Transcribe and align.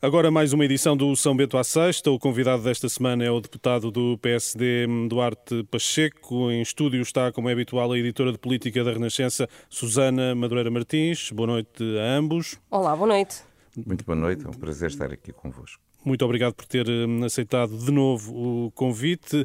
Agora 0.00 0.30
mais 0.30 0.52
uma 0.52 0.64
edição 0.64 0.94
do 0.94 1.16
São 1.16 1.34
Bento 1.34 1.56
à 1.56 1.64
Sexta. 1.64 2.10
O 2.10 2.18
convidado 2.18 2.62
desta 2.62 2.86
semana 2.86 3.24
é 3.24 3.30
o 3.30 3.40
deputado 3.40 3.90
do 3.90 4.18
PSD, 4.18 4.86
Duarte 5.08 5.64
Pacheco. 5.70 6.50
Em 6.50 6.60
estúdio 6.60 7.00
está, 7.00 7.32
como 7.32 7.48
é 7.48 7.52
habitual, 7.52 7.92
a 7.92 7.98
editora 7.98 8.30
de 8.30 8.38
política 8.38 8.84
da 8.84 8.92
Renascença, 8.92 9.48
Susana 9.70 10.34
Madureira 10.34 10.70
Martins. 10.70 11.30
Boa 11.30 11.46
noite 11.46 11.82
a 11.98 12.18
ambos. 12.18 12.58
Olá, 12.70 12.94
boa 12.94 13.08
noite. 13.08 13.42
Muito 13.86 14.04
boa 14.04 14.16
noite, 14.16 14.44
é 14.44 14.48
um 14.48 14.52
prazer 14.52 14.90
estar 14.90 15.10
aqui 15.10 15.32
convosco. 15.32 15.85
Muito 16.06 16.24
obrigado 16.24 16.54
por 16.54 16.66
ter 16.66 16.88
hum, 16.88 17.24
aceitado 17.24 17.76
de 17.76 17.90
novo 17.90 18.66
o 18.66 18.70
convite. 18.70 19.44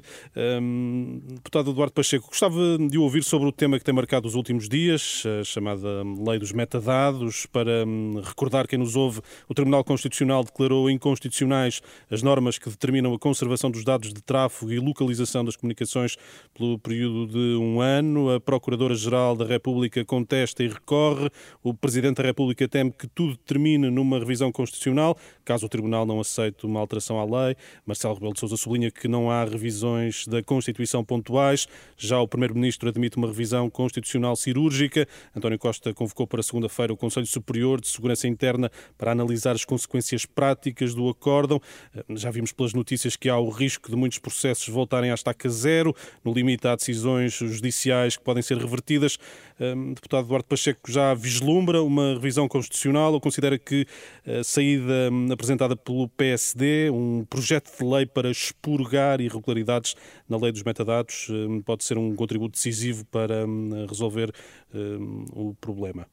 Um, 0.61 1.19
deputado 1.33 1.71
Eduardo 1.71 1.91
Pacheco, 1.91 2.27
gostava 2.27 2.77
de 2.77 2.99
ouvir 2.99 3.23
sobre 3.23 3.47
o 3.47 3.51
tema 3.51 3.79
que 3.79 3.83
tem 3.83 3.95
marcado 3.95 4.27
os 4.27 4.35
últimos 4.35 4.69
dias, 4.69 5.23
a 5.41 5.43
chamada 5.43 6.03
Lei 6.23 6.37
dos 6.37 6.51
Metadados. 6.51 7.47
Para 7.47 7.83
um, 7.83 8.21
recordar 8.23 8.67
quem 8.67 8.77
nos 8.77 8.95
ouve, 8.95 9.21
o 9.49 9.55
Tribunal 9.55 9.83
Constitucional 9.83 10.43
declarou 10.43 10.87
inconstitucionais 10.87 11.81
as 12.11 12.21
normas 12.21 12.59
que 12.59 12.69
determinam 12.69 13.11
a 13.11 13.17
conservação 13.17 13.71
dos 13.71 13.83
dados 13.83 14.13
de 14.13 14.21
tráfego 14.21 14.71
e 14.71 14.77
localização 14.77 15.43
das 15.43 15.55
comunicações 15.55 16.15
pelo 16.53 16.77
período 16.77 17.25
de 17.25 17.57
um 17.59 17.81
ano. 17.81 18.35
A 18.35 18.39
Procuradora-Geral 18.39 19.35
da 19.35 19.45
República 19.45 20.05
contesta 20.05 20.63
e 20.63 20.67
recorre. 20.67 21.27
O 21.63 21.73
Presidente 21.73 22.17
da 22.17 22.23
República 22.23 22.67
teme 22.67 22.91
que 22.91 23.07
tudo 23.07 23.35
termine 23.35 23.89
numa 23.89 24.19
revisão 24.19 24.51
constitucional, 24.51 25.17
caso 25.43 25.65
o 25.65 25.69
Tribunal 25.69 26.05
não 26.05 26.19
aceite 26.19 26.50
feito 26.51 26.67
uma 26.67 26.79
alteração 26.79 27.19
à 27.19 27.23
lei. 27.23 27.55
Marcelo 27.85 28.13
Rebelo 28.13 28.33
de 28.33 28.39
Sousa 28.39 28.57
sublinha 28.57 28.91
que 28.91 29.07
não 29.07 29.31
há 29.31 29.43
revisões 29.45 30.27
da 30.27 30.43
Constituição 30.43 31.03
pontuais. 31.03 31.67
Já 31.97 32.19
o 32.19 32.27
Primeiro-Ministro 32.27 32.89
admite 32.89 33.17
uma 33.17 33.27
revisão 33.27 33.69
constitucional 33.69 34.35
cirúrgica. 34.35 35.07
António 35.35 35.57
Costa 35.57 35.93
convocou 35.93 36.27
para 36.27 36.43
segunda-feira 36.43 36.93
o 36.93 36.97
Conselho 36.97 37.25
Superior 37.25 37.79
de 37.79 37.87
Segurança 37.87 38.27
Interna 38.27 38.69
para 38.97 39.11
analisar 39.11 39.53
as 39.53 39.65
consequências 39.65 40.25
práticas 40.25 40.93
do 40.93 41.07
acórdão. 41.09 41.61
Já 42.09 42.29
vimos 42.29 42.51
pelas 42.51 42.73
notícias 42.73 43.15
que 43.15 43.29
há 43.29 43.37
o 43.37 43.49
risco 43.49 43.89
de 43.89 43.95
muitos 43.95 44.19
processos 44.19 44.67
voltarem 44.67 45.11
à 45.11 45.13
estaca 45.13 45.49
zero. 45.49 45.95
No 46.23 46.33
limite, 46.33 46.67
há 46.67 46.75
decisões 46.75 47.33
judiciais 47.33 48.17
que 48.17 48.23
podem 48.23 48.43
ser 48.43 48.57
revertidas. 48.57 49.17
Hum, 49.59 49.93
deputado 49.93 50.25
Eduardo 50.25 50.45
Pacheco 50.45 50.91
já 50.91 51.13
vislumbra 51.13 51.81
uma 51.83 52.13
revisão 52.13 52.47
constitucional 52.47 53.13
ou 53.13 53.21
considera 53.21 53.57
que 53.57 53.85
a 54.25 54.43
saída 54.43 55.09
hum, 55.11 55.27
apresentada 55.31 55.75
pelo 55.75 56.07
PS 56.09 56.40
PSD, 56.41 56.89
um 56.89 57.23
projeto 57.23 57.71
de 57.77 57.85
lei 57.85 58.05
para 58.05 58.31
expurgar 58.31 59.21
irregularidades 59.21 59.95
na 60.27 60.37
lei 60.37 60.51
dos 60.51 60.63
metadados 60.63 61.27
hum, 61.29 61.61
pode 61.61 61.83
ser 61.83 61.97
um 61.97 62.15
contributo 62.15 62.53
decisivo 62.53 63.05
para 63.05 63.45
hum, 63.45 63.85
resolver 63.87 64.33
hum, 64.73 65.25
o 65.31 65.53
problema? 65.53 66.07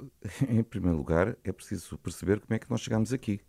Em 0.48 0.62
primeiro 0.62 0.96
lugar, 0.96 1.36
é 1.44 1.52
preciso 1.52 1.96
perceber 1.98 2.40
como 2.40 2.54
é 2.54 2.58
que 2.58 2.68
nós 2.68 2.80
chegamos 2.80 3.12
aqui. 3.12 3.40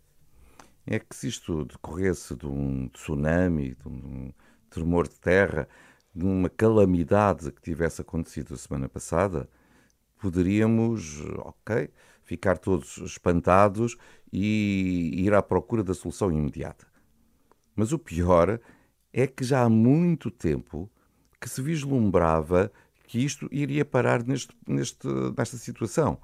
É 0.86 0.98
que 0.98 1.14
se 1.14 1.28
isto 1.28 1.64
decorresse 1.64 2.36
de 2.36 2.46
um 2.46 2.88
tsunami, 2.88 3.74
de 3.74 3.88
um 3.88 4.32
tremor 4.70 5.08
de 5.08 5.18
terra, 5.18 5.68
de 6.14 6.24
uma 6.24 6.48
calamidade 6.48 7.50
que 7.50 7.62
tivesse 7.62 8.00
acontecido 8.00 8.54
a 8.54 8.56
semana 8.56 8.88
passada, 8.88 9.48
poderíamos, 10.22 11.20
ok, 11.38 11.90
ficar 12.22 12.56
todos 12.56 12.98
espantados 12.98 13.96
e 14.32 15.10
ir 15.16 15.34
à 15.34 15.42
procura 15.42 15.82
da 15.82 15.92
solução 15.92 16.30
imediata. 16.30 16.86
Mas 17.74 17.92
o 17.92 17.98
pior 17.98 18.60
é 19.12 19.26
que 19.26 19.42
já 19.42 19.62
há 19.62 19.68
muito 19.68 20.30
tempo 20.30 20.88
que 21.40 21.50
se 21.50 21.60
vislumbrava 21.60 22.70
que 23.08 23.18
isto 23.18 23.48
iria 23.50 23.84
parar 23.84 24.22
neste, 24.22 24.54
neste, 24.66 25.08
nesta 25.36 25.56
situação. 25.56 26.18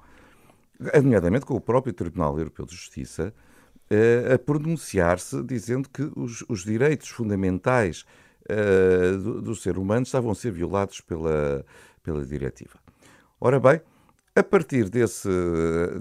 Nomeadamente 0.79 1.45
com 1.45 1.55
o 1.55 1.61
próprio 1.61 1.93
Tribunal 1.93 2.37
Europeu 2.39 2.65
de 2.65 2.73
Justiça 2.73 3.33
uh, 3.91 4.33
a 4.33 4.39
pronunciar-se 4.39 5.43
dizendo 5.43 5.89
que 5.89 6.09
os, 6.15 6.45
os 6.47 6.63
direitos 6.63 7.09
fundamentais 7.09 8.05
uh, 8.49 9.17
do, 9.17 9.41
do, 9.41 9.55
ser 9.55 9.77
humano 9.77 10.03
estavam 10.03 10.31
a 10.31 10.35
ser 10.35 10.51
violados 10.51 11.01
pela, 11.01 11.65
pela 12.01 12.25
diretiva. 12.25 12.79
Ora 13.41 13.59
bem, 13.59 13.81
a 14.35 14.43
partir 14.43 14.89
desse, 14.89 15.29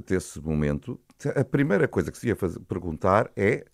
desse 0.07 0.41
momento, 0.41 1.01
a 1.35 1.45
primeira 1.45 1.89
coisa 1.89 2.11
que 2.13 2.19
se 2.19 2.29
ia 2.29 2.37
fazer, 2.37 2.61
perguntar 2.61 3.31
é 3.37 3.65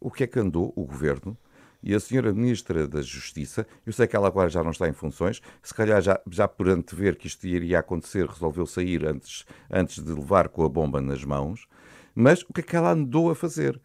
o 0.00 0.10
que 0.10 0.24
é 0.24 0.26
que 0.26 0.38
andou 0.38 0.72
o 0.76 0.84
governo 0.84 1.36
e 1.82 1.94
a 1.94 2.00
senhora 2.00 2.32
Ministra 2.32 2.86
da 2.86 3.02
Justiça, 3.02 3.66
eu 3.84 3.92
sei 3.92 4.06
que 4.06 4.14
ela 4.14 4.28
agora 4.28 4.48
já 4.48 4.62
não 4.62 4.70
está 4.70 4.88
em 4.88 4.92
funções, 4.92 5.42
se 5.62 5.74
calhar 5.74 6.00
já, 6.00 6.20
já 6.30 6.46
por 6.46 6.68
antever 6.68 7.16
que 7.16 7.26
isto 7.26 7.44
iria 7.46 7.80
acontecer, 7.80 8.26
resolveu 8.26 8.66
sair 8.66 9.04
antes, 9.06 9.44
antes 9.70 10.02
de 10.02 10.12
levar 10.12 10.48
com 10.48 10.64
a 10.64 10.68
bomba 10.68 11.00
nas 11.00 11.24
mãos, 11.24 11.66
mas 12.14 12.42
o 12.42 12.52
que 12.52 12.60
é 12.60 12.62
que 12.62 12.76
ela 12.76 12.92
andou 12.92 13.30
a 13.30 13.34
fazer? 13.34 13.80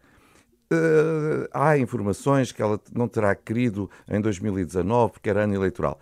Uh, 0.70 1.48
há 1.52 1.78
informações 1.78 2.52
que 2.52 2.60
ela 2.60 2.78
não 2.92 3.08
terá 3.08 3.34
querido 3.34 3.90
em 4.06 4.20
2019, 4.20 5.14
porque 5.14 5.30
era 5.30 5.44
ano 5.44 5.54
eleitoral. 5.54 5.98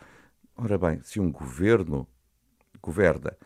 Ora 0.57 0.77
bem, 0.77 1.01
se 1.03 1.21
um 1.21 1.31
governo 1.31 2.07
governa 2.83 3.37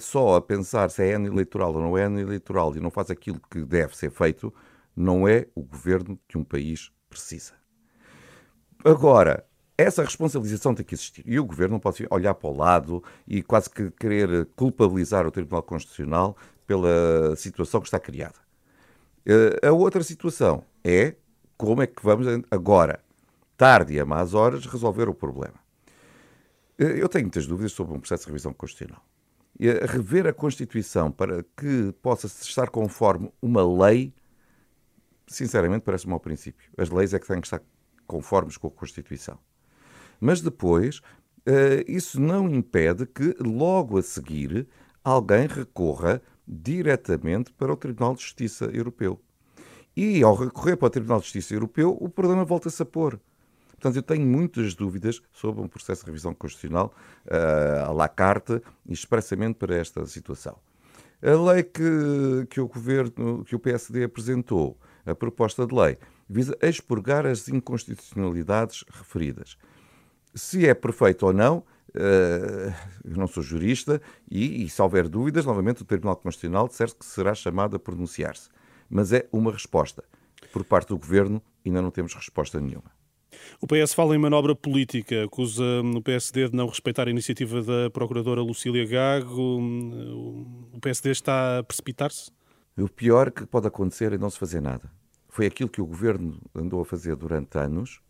só 0.00 0.36
a 0.36 0.40
pensar 0.40 0.90
se 0.90 1.02
é 1.02 1.14
ano 1.14 1.26
eleitoral 1.26 1.74
ou 1.74 1.80
não 1.80 1.96
é 1.96 2.04
ano 2.04 2.20
eleitoral 2.20 2.74
e 2.76 2.80
não 2.80 2.90
faz 2.90 3.10
aquilo 3.10 3.40
que 3.50 3.64
deve 3.64 3.96
ser 3.96 4.10
feito, 4.10 4.52
não 4.96 5.28
é 5.28 5.46
o 5.54 5.62
governo 5.62 6.18
que 6.26 6.36
um 6.36 6.44
país 6.44 6.90
precisa. 7.08 7.52
Agora, 8.84 9.44
essa 9.76 10.02
responsabilização 10.02 10.74
tem 10.74 10.84
que 10.84 10.94
existir. 10.94 11.22
E 11.26 11.38
o 11.38 11.44
governo 11.44 11.74
não 11.74 11.80
pode 11.80 12.06
olhar 12.10 12.34
para 12.34 12.50
o 12.50 12.56
lado 12.56 13.02
e 13.26 13.42
quase 13.42 13.70
que 13.70 13.90
querer 13.92 14.46
culpabilizar 14.56 15.26
o 15.26 15.30
Tribunal 15.30 15.62
Constitucional 15.62 16.36
pela 16.66 17.36
situação 17.36 17.80
que 17.80 17.86
está 17.86 18.00
criada. 18.00 18.34
Eh, 19.24 19.66
a 19.66 19.72
outra 19.72 20.02
situação 20.02 20.64
é 20.82 21.14
como 21.56 21.82
é 21.82 21.86
que 21.86 22.02
vamos 22.02 22.26
agora, 22.50 23.00
tarde 23.56 23.94
e 23.94 24.00
a 24.00 24.04
más 24.04 24.34
horas, 24.34 24.66
resolver 24.66 25.08
o 25.08 25.14
problema. 25.14 25.58
Eh, 26.78 27.00
eu 27.00 27.08
tenho 27.08 27.24
muitas 27.24 27.46
dúvidas 27.46 27.72
sobre 27.72 27.94
um 27.94 28.00
processo 28.00 28.24
de 28.24 28.30
revisão 28.30 28.52
constitucional 28.52 29.07
rever 29.58 30.26
a 30.26 30.32
Constituição 30.32 31.10
para 31.10 31.44
que 31.56 31.92
possa 32.00 32.26
estar 32.26 32.68
conforme 32.70 33.30
uma 33.42 33.66
lei, 33.66 34.14
sinceramente 35.26 35.82
parece 35.82 36.06
um 36.06 36.10
mau 36.10 36.20
princípio. 36.20 36.70
As 36.76 36.90
leis 36.90 37.12
é 37.12 37.18
que 37.18 37.26
têm 37.26 37.40
que 37.40 37.46
estar 37.46 37.60
conformes 38.06 38.56
com 38.56 38.68
a 38.68 38.70
Constituição. 38.70 39.38
Mas 40.20 40.40
depois, 40.40 41.00
eh, 41.44 41.84
isso 41.86 42.20
não 42.20 42.48
impede 42.48 43.06
que, 43.06 43.34
logo 43.40 43.98
a 43.98 44.02
seguir, 44.02 44.66
alguém 45.04 45.46
recorra 45.46 46.22
diretamente 46.46 47.52
para 47.52 47.72
o 47.72 47.76
Tribunal 47.76 48.14
de 48.14 48.22
Justiça 48.22 48.66
Europeu. 48.66 49.20
E, 49.96 50.22
ao 50.22 50.34
recorrer 50.34 50.76
para 50.76 50.86
o 50.86 50.90
Tribunal 50.90 51.18
de 51.18 51.24
Justiça 51.24 51.54
Europeu, 51.54 51.96
o 52.00 52.08
problema 52.08 52.44
volta-se 52.44 52.80
a 52.82 52.86
pôr. 52.86 53.20
Portanto, 53.78 53.96
eu 53.96 54.02
tenho 54.02 54.26
muitas 54.26 54.74
dúvidas 54.74 55.22
sobre 55.32 55.62
um 55.62 55.68
processo 55.68 56.02
de 56.02 56.06
revisão 56.06 56.34
constitucional 56.34 56.92
uh, 57.26 57.88
à 57.88 57.92
la 57.92 58.08
carte, 58.08 58.60
expressamente 58.88 59.54
para 59.54 59.76
esta 59.76 60.04
situação. 60.06 60.58
A 61.22 61.52
lei 61.52 61.62
que, 61.62 62.46
que 62.50 62.60
o 62.60 62.66
governo, 62.66 63.44
que 63.44 63.54
o 63.54 63.58
PSD 63.58 64.04
apresentou, 64.04 64.76
a 65.06 65.14
proposta 65.14 65.64
de 65.64 65.74
lei, 65.74 65.96
visa 66.28 66.56
expurgar 66.60 67.24
as 67.24 67.48
inconstitucionalidades 67.48 68.84
referidas. 68.90 69.56
Se 70.34 70.66
é 70.66 70.74
perfeito 70.74 71.26
ou 71.26 71.32
não, 71.32 71.58
uh, 71.58 72.74
eu 73.04 73.16
não 73.16 73.28
sou 73.28 73.44
jurista 73.44 74.02
e, 74.28 74.64
e, 74.64 74.68
se 74.68 74.82
houver 74.82 75.08
dúvidas, 75.08 75.46
novamente 75.46 75.82
o 75.82 75.84
Tribunal 75.84 76.16
Constitucional 76.16 76.66
disser 76.66 76.92
que 76.94 77.06
será 77.06 77.32
chamado 77.32 77.76
a 77.76 77.78
pronunciar-se. 77.78 78.48
Mas 78.90 79.12
é 79.12 79.28
uma 79.30 79.52
resposta. 79.52 80.02
Por 80.52 80.64
parte 80.64 80.88
do 80.88 80.98
governo, 80.98 81.40
ainda 81.64 81.80
não 81.80 81.92
temos 81.92 82.14
resposta 82.14 82.60
nenhuma. 82.60 82.97
O 83.60 83.66
PS 83.66 83.94
fala 83.94 84.14
em 84.14 84.18
manobra 84.18 84.54
política, 84.54 85.24
acusa 85.24 85.64
o 85.82 86.02
PSD 86.02 86.48
de 86.48 86.56
não 86.56 86.66
respeitar 86.66 87.08
a 87.08 87.10
iniciativa 87.10 87.62
da 87.62 87.90
Procuradora 87.90 88.40
Lucília 88.40 88.86
Gago. 88.86 89.60
O 90.72 90.78
PSD 90.80 91.10
está 91.10 91.58
a 91.58 91.62
precipitar-se? 91.62 92.30
O 92.76 92.88
pior 92.88 93.30
que 93.30 93.46
pode 93.46 93.66
acontecer 93.66 94.12
é 94.12 94.18
não 94.18 94.30
se 94.30 94.38
fazer 94.38 94.60
nada. 94.60 94.90
Foi 95.28 95.46
aquilo 95.46 95.68
que 95.68 95.80
o 95.80 95.86
governo 95.86 96.40
andou 96.54 96.80
a 96.80 96.84
fazer 96.84 97.16
durante 97.16 97.58
anos 97.58 98.00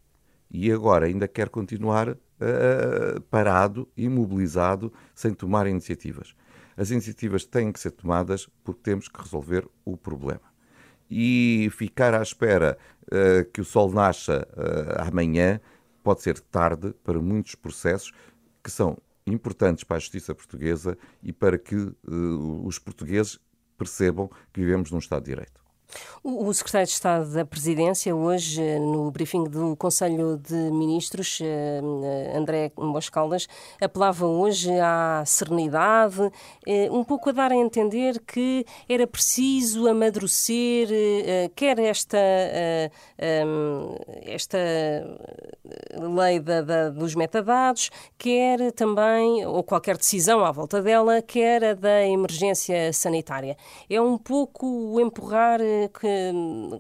e 0.51 0.71
agora 0.73 1.07
ainda 1.07 1.27
quer 1.27 1.49
continuar 1.49 2.11
uh, 2.11 3.21
parado, 3.31 3.89
imobilizado, 3.97 4.93
sem 5.15 5.33
tomar 5.33 5.67
iniciativas. 5.67 6.35
As 6.77 6.91
iniciativas 6.91 7.45
têm 7.45 7.73
que 7.73 7.81
ser 7.81 7.91
tomadas 7.91 8.49
porque 8.63 8.81
temos 8.83 9.09
que 9.09 9.21
resolver 9.21 9.67
o 9.85 9.97
problema 9.97 10.58
e 11.11 11.69
ficar 11.73 12.15
à 12.15 12.23
espera 12.23 12.77
uh, 13.07 13.45
que 13.53 13.61
o 13.61 13.65
sol 13.65 13.91
nasça 13.93 14.47
uh, 14.53 15.09
amanhã 15.09 15.61
pode 16.03 16.23
ser 16.23 16.39
tarde 16.41 16.95
para 17.05 17.21
muitos 17.21 17.55
processos 17.55 18.13
que 18.63 18.71
são 18.71 18.97
importantes 19.27 19.85
para 19.85 19.97
a 19.97 20.01
justiça 20.01 20.35
portuguesa 20.35 20.97
e 21.23 21.33
para 21.33 21.59
que 21.59 21.77
uh, 21.77 22.67
os 22.67 22.79
portugueses 22.79 23.39
percebam 23.77 24.29
que 24.53 24.61
vivemos 24.61 24.91
num 24.91 24.99
Estado 24.99 25.25
de 25.25 25.31
Direito. 25.31 25.68
O, 26.23 26.53
secretário 26.53 26.87
de 26.87 26.93
Estado 26.93 27.33
da 27.33 27.45
Presidência, 27.45 28.15
hoje, 28.15 28.61
no 28.79 29.11
briefing 29.11 29.45
do 29.45 29.75
Conselho 29.77 30.37
de 30.37 30.55
Ministros, 30.55 31.39
eh, 31.41 31.81
André 32.37 32.71
Moscaldas, 32.77 33.49
apelava 33.81 34.27
hoje 34.27 34.71
à 34.81 35.23
serenidade, 35.25 36.31
eh, 36.67 36.91
um 36.91 37.03
pouco 37.03 37.31
a 37.31 37.33
dar 37.33 37.53
a 37.53 37.57
entender 37.57 38.21
que 38.21 38.67
era 38.89 39.07
preciso 39.07 39.89
amadurecer, 39.89 40.89
eh, 40.93 41.51
quer 41.57 41.79
esta, 41.79 42.19
esta 44.23 44.59
lei 46.19 46.41
da, 46.41 46.63
da, 46.63 46.91
dos 46.91 47.15
metadados, 47.15 47.91
quer 48.17 48.73
também, 48.73 49.47
ou 49.47 49.63
qualquer 49.63 49.97
decisão 49.97 50.45
à 50.45 50.51
volta 50.51 50.83
dela, 50.83 51.23
quer 51.23 51.65
a 51.65 51.75
da 51.75 52.05
emergência 52.07 52.93
sanitária. 52.93 53.57
É 53.89 54.01
um 54.01 54.19
pouco 54.19 55.01
empurrar 55.01 55.61
que 56.01 56.33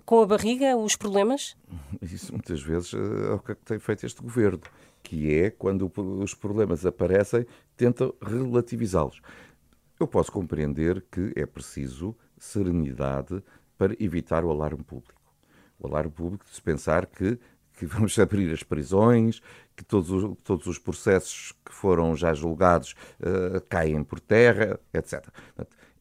com 0.04 0.22
a 0.22 0.26
barriga 0.26 0.76
os 0.76 0.96
problemas? 0.96 1.56
Isso 2.02 2.32
muitas 2.32 2.60
vezes 2.62 2.94
é 2.94 3.32
o 3.32 3.38
que 3.38 3.54
tem 3.54 3.78
feito 3.78 4.04
este 4.04 4.20
governo, 4.20 4.60
que 5.02 5.34
é 5.34 5.50
quando 5.50 5.90
os 6.20 6.34
problemas 6.34 6.84
aparecem, 6.84 7.46
tenta 7.76 8.12
relativizá-los. 8.20 9.20
Eu 9.98 10.06
posso 10.06 10.30
compreender 10.30 11.04
que 11.10 11.32
é 11.34 11.44
preciso 11.44 12.14
serenidade 12.38 13.42
para 13.76 13.96
evitar 13.98 14.44
o 14.44 14.50
alarme 14.50 14.82
público. 14.84 15.20
O 15.78 15.86
alarme 15.86 16.10
público 16.10 16.44
de 16.44 16.54
se 16.54 16.62
pensar 16.62 17.06
que, 17.06 17.38
que 17.78 17.86
vamos 17.86 18.18
abrir 18.20 18.52
as 18.52 18.62
prisões, 18.62 19.40
que 19.76 19.84
todos 19.84 20.10
os, 20.10 20.36
todos 20.42 20.66
os 20.66 20.78
processos 20.78 21.52
que 21.64 21.72
foram 21.72 22.16
já 22.16 22.34
julgados 22.34 22.94
uh, 23.20 23.60
caem 23.68 24.02
por 24.02 24.18
terra, 24.18 24.78
etc. 24.92 25.26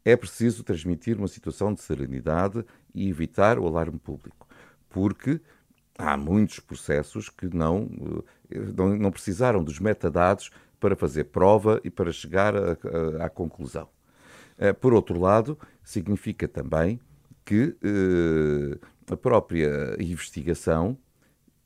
É 0.04 0.16
preciso 0.16 0.64
transmitir 0.64 1.18
uma 1.18 1.28
situação 1.28 1.74
de 1.74 1.82
serenidade 1.82 2.66
e 2.96 3.10
evitar 3.10 3.60
o 3.60 3.68
alarme 3.68 4.00
público, 4.00 4.48
porque 4.90 5.40
há 5.98 6.16
muitos 6.16 6.60
processos 6.60 7.30
que 7.30 7.54
não, 7.54 7.90
eh, 8.50 8.58
não, 8.76 8.96
não 8.96 9.12
precisaram 9.12 9.64
dos 9.64 9.80
metadados 9.80 10.50
para 10.80 10.96
fazer 10.96 11.26
prova 11.26 11.82
e 11.84 11.90
para 11.90 12.12
chegar 12.12 12.56
a, 12.56 12.78
a, 13.22 13.26
à 13.26 13.30
conclusão. 13.30 13.90
Eh, 14.58 14.72
por 14.74 14.94
outro 14.94 15.20
lado, 15.20 15.60
significa 15.84 16.48
também 16.48 17.00
que 17.44 17.76
eh, 17.84 18.80
a 19.12 19.18
própria 19.18 19.96
investigação 20.00 20.98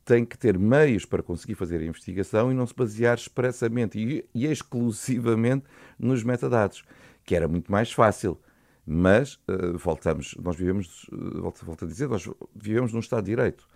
tem 0.03 0.25
que 0.25 0.37
ter 0.37 0.57
meios 0.57 1.05
para 1.05 1.21
conseguir 1.23 1.55
fazer 1.55 1.79
a 1.81 1.85
investigação 1.85 2.51
e 2.51 2.55
não 2.55 2.65
se 2.65 2.75
basear 2.75 3.17
expressamente 3.17 3.99
e, 3.99 4.25
e 4.33 4.45
exclusivamente 4.45 5.65
nos 5.99 6.23
metadados 6.23 6.83
que 7.23 7.35
era 7.35 7.47
muito 7.47 7.71
mais 7.71 7.91
fácil. 7.91 8.39
Mas, 8.85 9.35
uh, 9.47 9.77
voltamos, 9.77 10.35
nós 10.41 10.55
vivemos, 10.55 11.07
uh, 11.11 11.41
volto, 11.41 11.65
volto 11.65 11.85
a 11.85 11.87
dizer, 11.87 12.09
nós 12.09 12.27
vivemos 12.55 12.91
num 12.91 12.99
Estado 12.99 13.23
de 13.23 13.31
Direito. 13.31 13.67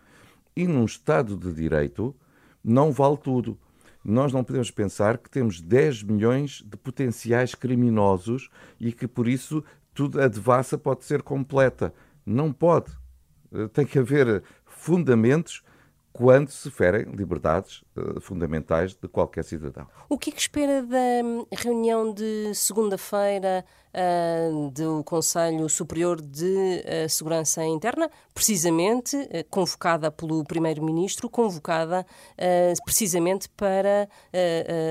E 0.56 0.68
num 0.68 0.86
Estado 0.86 1.38
de 1.38 1.54
Direito 1.54 2.16
não 2.64 2.92
vale 2.92 3.18
tudo. 3.18 3.58
Nós 4.04 4.34
não 4.34 4.44
podemos 4.44 4.72
pensar 4.72 5.18
que 5.18 5.30
temos 5.30 5.62
10 5.62 6.04
milhões 6.04 6.64
de 6.66 6.78
potenciais 6.78 7.56
criminosos 7.56 8.50
e 8.80 8.92
que 8.92 9.08
por 9.08 9.28
isso 9.28 9.64
tudo, 9.94 10.22
a 10.22 10.28
devassa 10.28 10.78
pode 10.78 11.06
ser 11.06 11.22
completa. 11.22 11.94
Não 12.26 12.52
pode. 12.52 12.92
Uh, 13.52 13.70
tem 13.70 13.86
que 13.86 14.00
haver 14.00 14.44
fundamentos 14.66 15.64
quando 16.16 16.50
se 16.50 16.72
ferem 16.72 17.04
liberdades 17.12 17.84
uh, 17.98 18.22
fundamentais 18.22 18.96
de 18.96 19.06
qualquer 19.06 19.44
cidadão. 19.44 19.86
O 20.08 20.18
que, 20.18 20.30
é 20.30 20.34
que 20.34 20.40
espera 20.40 20.82
da 20.82 20.98
hum, 21.22 21.46
reunião 21.52 22.14
de 22.14 22.56
segunda-feira 22.56 23.66
uh, 23.94 24.72
do 24.72 25.04
Conselho 25.04 25.68
Superior 25.68 26.22
de 26.22 26.46
uh, 26.46 27.10
Segurança 27.10 27.66
Interna, 27.66 28.10
precisamente 28.34 29.18
convocada 29.50 30.10
pelo 30.10 30.46
Primeiro-Ministro, 30.46 31.30
convocada 31.30 32.06
precisamente 32.84 33.50
para 33.50 34.08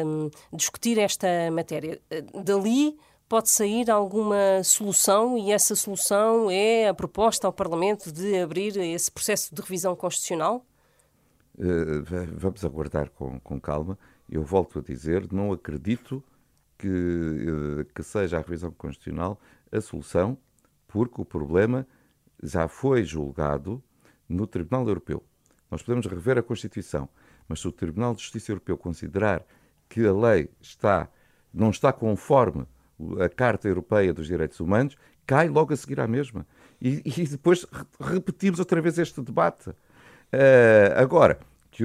um, 0.04 0.30
discutir 0.52 0.98
esta 0.98 1.26
matéria? 1.50 2.00
dali 2.44 2.96
pode 3.28 3.48
sair 3.48 3.90
alguma 3.90 4.62
solução 4.62 5.38
e 5.38 5.52
essa 5.52 5.74
solução 5.74 6.50
é 6.50 6.88
a 6.88 6.94
proposta 6.94 7.46
ao 7.46 7.52
Parlamento 7.52 8.12
de 8.12 8.38
abrir 8.40 8.76
esse 8.76 9.10
processo 9.10 9.54
de 9.54 9.62
revisão 9.62 9.96
constitucional? 9.96 10.64
Eh, 11.58 12.02
vamos 12.32 12.64
aguardar 12.64 13.10
com, 13.10 13.38
com, 13.40 13.60
calma. 13.60 13.98
Eu 14.28 14.42
volto 14.42 14.78
a 14.78 14.82
dizer, 14.82 15.32
não 15.32 15.52
acredito 15.52 16.22
que, 16.78 16.88
eh, 16.88 17.86
que 17.94 18.02
seja 18.02 18.38
a 18.38 18.40
revisão 18.40 18.70
constitucional 18.72 19.40
a 19.70 19.80
solução, 19.80 20.38
porque 20.88 21.20
o 21.20 21.24
problema 21.24 21.86
já 22.42 22.68
foi 22.68 23.04
julgado 23.04 23.82
no 24.28 24.46
Tribunal 24.46 24.86
Europeu. 24.86 25.22
Nós 25.70 25.82
podemos 25.82 26.06
rever 26.06 26.38
a 26.38 26.42
Constituição, 26.42 27.08
mas 27.48 27.60
se 27.60 27.68
o 27.68 27.72
Tribunal 27.72 28.14
de 28.14 28.22
Justiça 28.22 28.52
Europeu 28.52 28.76
considerar 28.76 29.44
que 29.88 30.06
a 30.06 30.12
lei 30.12 30.48
está, 30.60 31.08
não 31.52 31.70
está 31.70 31.92
conforme 31.92 32.66
a 33.20 33.28
Carta 33.28 33.68
Europeia 33.68 34.12
dos 34.12 34.26
Direitos 34.26 34.60
Humanos, 34.60 34.96
cai 35.26 35.48
logo 35.48 35.72
a 35.72 35.76
seguir 35.76 36.00
à 36.00 36.06
mesma. 36.06 36.46
E, 36.80 37.02
e 37.04 37.26
depois 37.26 37.66
repetimos 38.00 38.58
outra 38.60 38.80
vez 38.80 38.98
este 38.98 39.20
debate. 39.20 39.74
Uh, 40.32 40.92
agora, 40.96 41.38
que, 41.70 41.84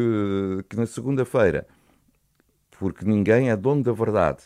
que 0.70 0.76
na 0.76 0.86
segunda-feira, 0.86 1.68
porque 2.72 3.06
ninguém 3.06 3.50
é 3.50 3.56
dono 3.56 3.84
da 3.84 3.92
verdade, 3.92 4.44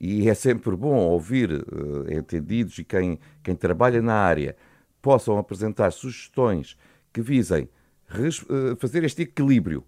e 0.00 0.28
é 0.28 0.34
sempre 0.34 0.74
bom 0.74 0.96
ouvir 0.96 1.52
uh, 1.52 2.10
entendidos 2.10 2.78
e 2.78 2.84
quem, 2.84 3.18
quem 3.42 3.54
trabalha 3.54 4.00
na 4.00 4.14
área 4.14 4.56
possam 5.02 5.36
apresentar 5.36 5.90
sugestões 5.90 6.76
que 7.12 7.20
visem 7.20 7.68
uh, 8.10 8.76
fazer 8.76 9.04
este 9.04 9.22
equilíbrio 9.22 9.84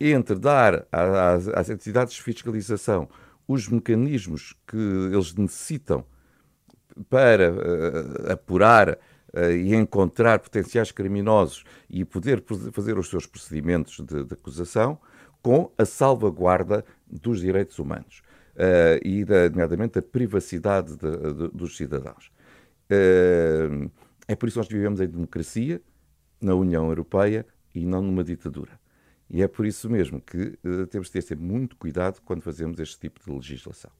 entre 0.00 0.34
dar 0.36 0.86
às, 0.90 1.48
às 1.48 1.70
entidades 1.70 2.14
de 2.14 2.22
fiscalização 2.22 3.08
os 3.46 3.68
mecanismos 3.68 4.56
que 4.66 4.76
eles 4.76 5.34
necessitam 5.34 6.04
para 7.08 7.52
uh, 7.52 8.32
apurar 8.32 8.98
e 9.52 9.74
encontrar 9.74 10.38
potenciais 10.38 10.92
criminosos 10.92 11.64
e 11.90 12.04
poder 12.04 12.42
fazer 12.72 12.98
os 12.98 13.08
seus 13.08 13.26
procedimentos 13.26 14.00
de, 14.00 14.24
de 14.24 14.34
acusação 14.34 14.98
com 15.42 15.70
a 15.76 15.84
salvaguarda 15.84 16.84
dos 17.06 17.40
direitos 17.40 17.78
humanos 17.78 18.22
uh, 18.54 19.06
e, 19.06 19.24
da, 19.24 19.50
nomeadamente, 19.50 19.94
da 19.94 20.02
privacidade 20.02 20.96
de, 20.96 21.34
de, 21.34 21.48
dos 21.48 21.76
cidadãos. 21.76 22.32
Uh, 22.90 23.90
é 24.26 24.34
por 24.34 24.48
isso 24.48 24.54
que 24.54 24.60
nós 24.60 24.68
vivemos 24.68 25.00
em 25.02 25.06
democracia, 25.06 25.82
na 26.40 26.54
União 26.54 26.86
Europeia 26.88 27.46
e 27.74 27.84
não 27.84 28.00
numa 28.00 28.24
ditadura. 28.24 28.80
E 29.28 29.42
é 29.42 29.48
por 29.48 29.66
isso 29.66 29.88
mesmo 29.90 30.20
que 30.20 30.58
temos 30.90 31.10
de 31.10 31.22
ter 31.22 31.36
muito 31.36 31.76
cuidado 31.76 32.20
quando 32.24 32.42
fazemos 32.42 32.78
este 32.78 33.00
tipo 33.00 33.20
de 33.24 33.30
legislação. 33.30 33.90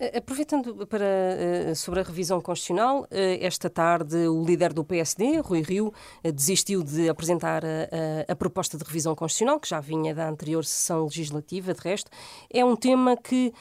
Eh, 0.00 0.16
aproveitando 0.16 0.86
para, 0.86 1.04
eh, 1.04 1.74
sobre 1.74 2.00
a 2.00 2.02
revisão 2.02 2.40
constitucional, 2.40 3.06
eh, 3.10 3.38
esta 3.42 3.68
tarde 3.68 4.16
o 4.16 4.42
líder 4.42 4.72
do 4.72 4.82
PSD, 4.82 5.40
Rui 5.40 5.60
Rio, 5.60 5.92
desistiu 6.24 6.82
de 6.82 7.08
apresentar 7.08 7.62
a, 7.64 8.32
a, 8.32 8.34
proposta 8.34 8.78
de 8.78 8.84
revisão 8.84 9.14
constitucional, 9.14 9.60
que 9.60 9.68
já 9.68 9.78
vinha 9.78 10.14
da 10.14 10.26
anterior 10.26 10.64
sessão 10.64 11.04
legislativa, 11.04 11.74
de 11.74 11.80
resto. 11.80 12.10
É 12.50 12.64
um 12.64 12.74
tema 12.74 13.16
que, 13.16 13.52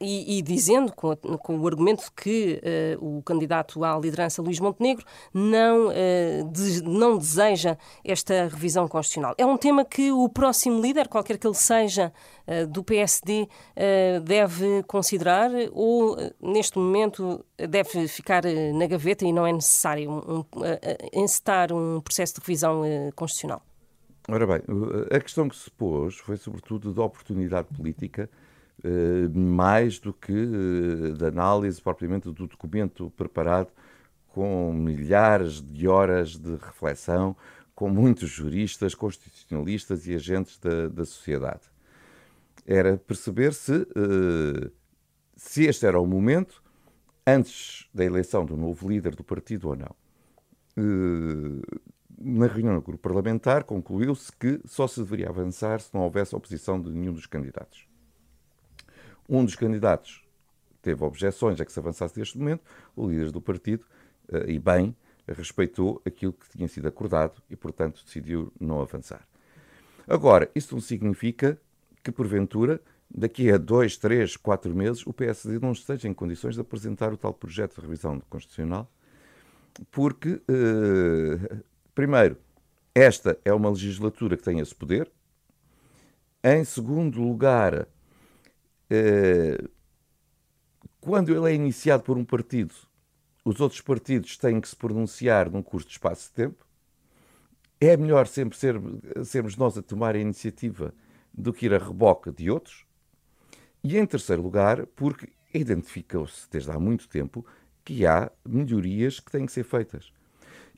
e, 0.00 0.38
e 0.38 0.42
dizendo, 0.42 0.92
com, 0.92 1.16
com, 1.16 1.58
o 1.58 1.66
argumento 1.66 2.12
que 2.14 2.60
o 3.00 3.22
candidato 3.22 3.82
à 3.84 3.98
liderança, 3.98 4.42
Luís 4.42 4.60
Montenegro, 4.60 5.04
não, 5.32 5.88
não 6.84 7.16
deseja 7.16 7.78
esta 8.04 8.48
revisão 8.48 8.86
constitucional. 8.88 9.34
É 9.38 9.46
um 9.46 9.56
tema 9.56 9.84
que 9.84 10.12
o 10.12 10.28
próximo 10.28 10.82
líder, 10.82 11.08
qualquer 11.08 11.38
que 11.38 11.46
ele 11.46 11.54
seja, 11.54 12.12
do 12.68 12.82
PSD, 12.82 13.48
deve 14.24 14.82
considerar 14.84 15.50
ou 15.80 16.16
neste 16.42 16.76
momento 16.76 17.44
deve 17.56 18.08
ficar 18.08 18.44
eh, 18.44 18.72
na 18.72 18.88
gaveta 18.88 19.24
e 19.24 19.32
não 19.32 19.46
é 19.46 19.52
necessário 19.52 20.10
encetar 21.12 21.72
um 21.72 22.00
processo 22.00 22.34
de 22.34 22.40
revisão 22.40 22.84
eh, 22.84 23.12
constitucional? 23.14 23.62
Ora 24.28 24.44
bem, 24.44 24.60
a 25.08 25.20
questão 25.20 25.48
que 25.48 25.54
se 25.54 25.70
pôs 25.70 26.16
foi 26.16 26.36
sobretudo 26.36 26.92
de 26.92 26.98
oportunidade 26.98 27.68
política, 27.68 28.28
eh, 28.82 29.28
mais 29.32 30.00
do 30.00 30.12
que 30.12 30.32
de 31.16 31.24
análise 31.24 31.80
propriamente 31.80 32.24
do 32.24 32.48
documento 32.48 33.12
preparado 33.16 33.68
com 34.26 34.72
milhares 34.72 35.62
de 35.62 35.86
horas 35.86 36.36
de 36.36 36.56
reflexão, 36.56 37.36
com 37.72 37.88
muitos 37.88 38.28
juristas, 38.28 38.96
constitucionalistas 38.96 40.08
e 40.08 40.14
agentes 40.16 40.58
da, 40.58 40.88
da 40.88 41.04
sociedade. 41.04 41.62
Era 42.66 42.96
perceber 42.96 43.54
se 43.54 43.86
se 45.38 45.66
este 45.66 45.86
era 45.86 46.00
o 46.00 46.06
momento, 46.06 46.60
antes 47.24 47.88
da 47.94 48.04
eleição 48.04 48.44
do 48.44 48.56
novo 48.56 48.88
líder 48.88 49.14
do 49.14 49.22
partido 49.22 49.68
ou 49.68 49.76
não. 49.76 49.94
Eh, 50.76 51.78
na 52.20 52.48
reunião 52.48 52.74
do 52.74 52.82
grupo 52.82 52.98
parlamentar, 52.98 53.62
concluiu-se 53.62 54.32
que 54.32 54.60
só 54.64 54.88
se 54.88 55.00
deveria 55.00 55.28
avançar 55.28 55.80
se 55.80 55.94
não 55.94 56.02
houvesse 56.02 56.34
oposição 56.34 56.80
de 56.80 56.90
nenhum 56.90 57.12
dos 57.12 57.26
candidatos. 57.26 57.86
Um 59.28 59.44
dos 59.44 59.54
candidatos 59.54 60.26
teve 60.82 61.04
objeções 61.04 61.60
a 61.60 61.64
que 61.64 61.72
se 61.72 61.78
avançasse 61.78 62.18
neste 62.18 62.36
momento, 62.36 62.64
o 62.96 63.08
líder 63.08 63.30
do 63.30 63.40
partido, 63.40 63.86
eh, 64.32 64.50
e 64.50 64.58
bem, 64.58 64.96
respeitou 65.28 66.02
aquilo 66.04 66.32
que 66.32 66.48
tinha 66.48 66.66
sido 66.66 66.88
acordado 66.88 67.40
e, 67.48 67.54
portanto, 67.54 68.02
decidiu 68.04 68.52
não 68.58 68.80
avançar. 68.80 69.24
Agora, 70.08 70.50
isso 70.52 70.74
não 70.74 70.80
significa 70.80 71.60
que, 72.02 72.10
porventura, 72.10 72.80
daqui 73.10 73.50
a 73.50 73.56
dois, 73.56 73.96
três, 73.96 74.36
quatro 74.36 74.74
meses, 74.74 75.06
o 75.06 75.12
PSD 75.12 75.58
não 75.58 75.72
esteja 75.72 76.08
em 76.08 76.14
condições 76.14 76.54
de 76.54 76.60
apresentar 76.60 77.12
o 77.12 77.16
tal 77.16 77.32
projeto 77.32 77.76
de 77.76 77.80
revisão 77.80 78.20
constitucional, 78.28 78.90
porque, 79.90 80.40
eh, 80.48 81.62
primeiro, 81.94 82.36
esta 82.94 83.38
é 83.44 83.52
uma 83.52 83.70
legislatura 83.70 84.36
que 84.36 84.42
tem 84.42 84.58
esse 84.58 84.74
poder. 84.74 85.10
Em 86.42 86.64
segundo 86.64 87.20
lugar, 87.20 87.86
eh, 88.90 89.58
quando 91.00 91.34
ele 91.34 91.50
é 91.50 91.54
iniciado 91.54 92.02
por 92.02 92.18
um 92.18 92.24
partido, 92.24 92.74
os 93.44 93.60
outros 93.60 93.80
partidos 93.80 94.36
têm 94.36 94.60
que 94.60 94.68
se 94.68 94.76
pronunciar 94.76 95.50
num 95.50 95.62
curto 95.62 95.90
espaço 95.90 96.28
de 96.28 96.34
tempo. 96.34 96.66
É 97.80 97.96
melhor 97.96 98.26
sempre 98.26 98.58
ser, 98.58 98.80
sermos 99.24 99.56
nós 99.56 99.78
a 99.78 99.82
tomar 99.82 100.16
a 100.16 100.18
iniciativa 100.18 100.92
do 101.32 101.52
que 101.52 101.66
ir 101.66 101.74
a 101.74 101.78
reboca 101.78 102.32
de 102.32 102.50
outros. 102.50 102.87
E 103.82 103.96
em 103.96 104.06
terceiro 104.06 104.42
lugar, 104.42 104.86
porque 104.86 105.28
identificou-se 105.52 106.48
desde 106.50 106.70
há 106.70 106.78
muito 106.78 107.08
tempo 107.08 107.44
que 107.84 108.04
há 108.04 108.30
melhorias 108.46 109.20
que 109.20 109.30
têm 109.30 109.46
que 109.46 109.52
ser 109.52 109.64
feitas. 109.64 110.12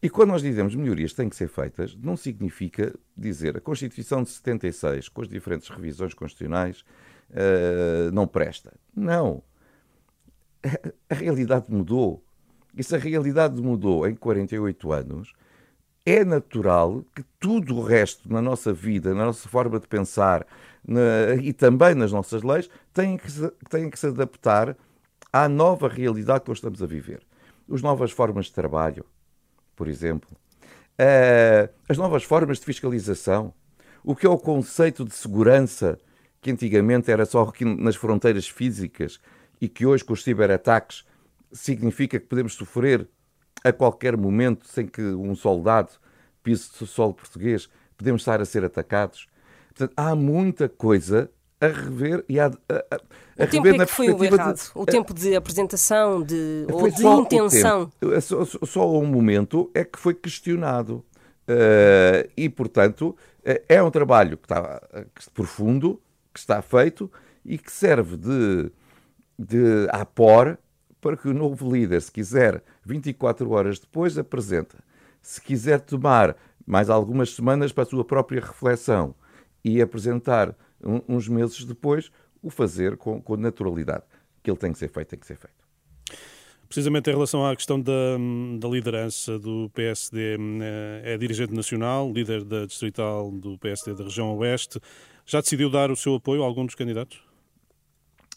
E 0.02 0.08
quando 0.08 0.30
nós 0.30 0.42
dizemos 0.42 0.74
melhorias 0.74 1.12
têm 1.12 1.28
que 1.28 1.36
ser 1.36 1.48
feitas, 1.48 1.94
não 1.94 2.16
significa 2.16 2.94
dizer 3.16 3.56
a 3.56 3.60
Constituição 3.60 4.22
de 4.22 4.30
76, 4.30 5.08
com 5.08 5.20
as 5.20 5.28
diferentes 5.28 5.68
revisões 5.68 6.14
constitucionais, 6.14 6.80
uh, 7.30 8.10
não 8.12 8.26
presta. 8.26 8.72
Não. 8.94 9.42
A 11.08 11.14
realidade 11.14 11.70
mudou. 11.70 12.24
E 12.76 12.82
se 12.82 12.94
a 12.94 12.98
realidade 12.98 13.60
mudou 13.60 14.08
em 14.08 14.14
48 14.14 14.92
anos, 14.92 15.32
é 16.06 16.24
natural 16.24 17.04
que 17.14 17.22
tudo 17.38 17.76
o 17.76 17.82
resto 17.82 18.32
na 18.32 18.40
nossa 18.40 18.72
vida, 18.72 19.12
na 19.14 19.26
nossa 19.26 19.48
forma 19.48 19.78
de 19.78 19.86
pensar 19.86 20.46
na, 20.86 21.34
e 21.40 21.52
também 21.52 21.94
nas 21.94 22.12
nossas 22.12 22.42
leis, 22.42 22.68
tenha 22.92 23.18
que, 23.18 23.30
se, 23.30 23.50
tenha 23.68 23.90
que 23.90 23.98
se 23.98 24.06
adaptar 24.06 24.76
à 25.32 25.48
nova 25.48 25.88
realidade 25.88 26.42
que 26.42 26.48
nós 26.48 26.58
estamos 26.58 26.82
a 26.82 26.86
viver. 26.86 27.22
As 27.72 27.82
novas 27.82 28.10
formas 28.10 28.46
de 28.46 28.52
trabalho, 28.52 29.04
por 29.76 29.88
exemplo, 29.88 30.28
uh, 30.98 31.72
as 31.88 31.96
novas 31.96 32.24
formas 32.24 32.58
de 32.58 32.64
fiscalização, 32.64 33.54
o 34.02 34.16
que 34.16 34.26
é 34.26 34.30
o 34.30 34.38
conceito 34.38 35.04
de 35.04 35.14
segurança, 35.14 35.98
que 36.40 36.50
antigamente 36.50 37.10
era 37.10 37.26
só 37.26 37.52
nas 37.78 37.96
fronteiras 37.96 38.48
físicas 38.48 39.20
e 39.60 39.68
que 39.68 39.84
hoje, 39.84 40.04
com 40.04 40.14
os 40.14 40.24
ciberataques, 40.24 41.04
significa 41.52 42.18
que 42.18 42.26
podemos 42.26 42.54
sofrer 42.54 43.06
a 43.62 43.72
qualquer 43.72 44.16
momento, 44.16 44.66
sem 44.66 44.86
que 44.86 45.02
um 45.02 45.34
soldado 45.34 45.90
pise 46.42 46.70
o 46.80 46.86
solo 46.86 47.12
português, 47.12 47.68
podemos 47.96 48.22
estar 48.22 48.40
a 48.40 48.44
ser 48.44 48.64
atacados. 48.64 49.28
Portanto, 49.74 49.92
há 49.96 50.14
muita 50.14 50.68
coisa 50.68 51.30
a 51.60 51.66
rever 51.66 52.24
e 52.28 52.40
a, 52.40 52.46
a, 52.46 52.48
a, 52.48 53.42
a 53.42 53.44
rever 53.44 53.74
é 53.74 53.78
na 53.78 53.86
foi 53.86 54.10
o 54.10 54.24
errado? 54.24 54.56
De, 54.56 54.62
o 54.74 54.86
tempo 54.86 55.12
de 55.12 55.36
apresentação 55.36 56.22
de, 56.22 56.66
ou 56.72 56.90
de 56.90 57.06
intenção? 57.06 57.92
Só, 58.22 58.44
só 58.44 58.98
um 58.98 59.06
momento 59.06 59.70
é 59.74 59.84
que 59.84 59.98
foi 59.98 60.14
questionado. 60.14 61.04
Uh, 61.48 62.30
e, 62.36 62.48
portanto, 62.48 63.16
uh, 63.40 63.62
é 63.68 63.82
um 63.82 63.90
trabalho 63.90 64.36
que 64.36 64.44
está 64.44 64.80
que, 65.14 65.30
profundo, 65.30 66.00
que 66.32 66.38
está 66.38 66.62
feito 66.62 67.10
e 67.44 67.58
que 67.58 67.72
serve 67.72 68.16
de, 68.16 68.70
de 69.38 69.88
apor 69.90 70.56
para 71.00 71.16
que 71.16 71.28
o 71.28 71.34
novo 71.34 71.70
líder, 71.72 72.00
se 72.02 72.12
quiser, 72.12 72.62
24 72.84 73.50
horas 73.50 73.78
depois, 73.78 74.16
apresenta. 74.16 74.78
Se 75.20 75.40
quiser 75.40 75.80
tomar 75.80 76.36
mais 76.66 76.88
algumas 76.88 77.34
semanas 77.34 77.72
para 77.72 77.82
a 77.82 77.86
sua 77.86 78.04
própria 78.04 78.40
reflexão 78.40 79.14
e 79.64 79.80
apresentar 79.80 80.56
um, 80.82 81.00
uns 81.08 81.28
meses 81.28 81.64
depois, 81.64 82.10
o 82.42 82.50
fazer 82.50 82.96
com, 82.96 83.20
com 83.20 83.36
naturalidade. 83.36 84.04
Que 84.42 84.50
ele 84.50 84.58
tem 84.58 84.72
que 84.72 84.78
ser 84.78 84.88
feito, 84.88 85.08
tem 85.08 85.18
que 85.18 85.26
ser 85.26 85.36
feito. 85.36 85.60
Precisamente 86.66 87.10
em 87.10 87.12
relação 87.12 87.44
à 87.44 87.54
questão 87.56 87.80
da, 87.80 88.16
da, 88.60 88.68
liderança 88.68 89.38
do 89.40 89.68
PSD, 89.74 90.36
eh, 90.36 91.02
é 91.14 91.18
dirigente 91.18 91.52
nacional, 91.52 92.12
líder 92.12 92.44
da 92.44 92.64
distrital 92.64 93.28
do 93.32 93.58
PSD 93.58 93.92
da 93.92 94.04
região 94.04 94.32
Oeste. 94.36 94.80
Já 95.26 95.40
decidiu 95.40 95.68
dar 95.68 95.90
o 95.90 95.96
seu 95.96 96.14
apoio 96.14 96.44
a 96.44 96.46
algum 96.46 96.64
dos 96.64 96.76
candidatos? 96.76 97.20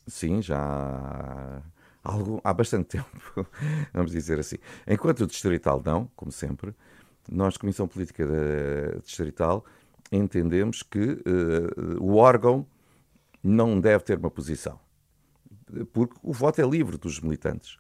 Sim, 0.08 0.42
já 0.42 1.62
algum, 2.04 2.40
há 2.44 2.54
bastante 2.54 2.86
tempo, 2.98 3.48
vamos 3.94 4.12
dizer 4.12 4.40
assim. 4.40 4.58
Enquanto 4.88 5.22
o 5.22 5.28
Distrital 5.28 5.82
não, 5.86 6.10
como 6.16 6.32
sempre, 6.32 6.74
nós, 7.32 7.56
Comissão 7.56 7.88
Política 7.88 8.26
da 8.26 9.00
Distrital, 9.04 9.64
entendemos 10.18 10.84
que 10.84 11.00
uh, 11.00 12.02
o 12.04 12.16
órgão 12.16 12.66
não 13.44 13.80
deve 13.80 14.04
ter 14.04 14.18
uma 14.18 14.32
posição. 14.32 14.80
Porque 15.92 16.16
o 16.22 16.32
voto 16.32 16.62
é 16.62 16.66
livre 16.66 16.98
dos 16.98 17.20
militantes. 17.20 17.78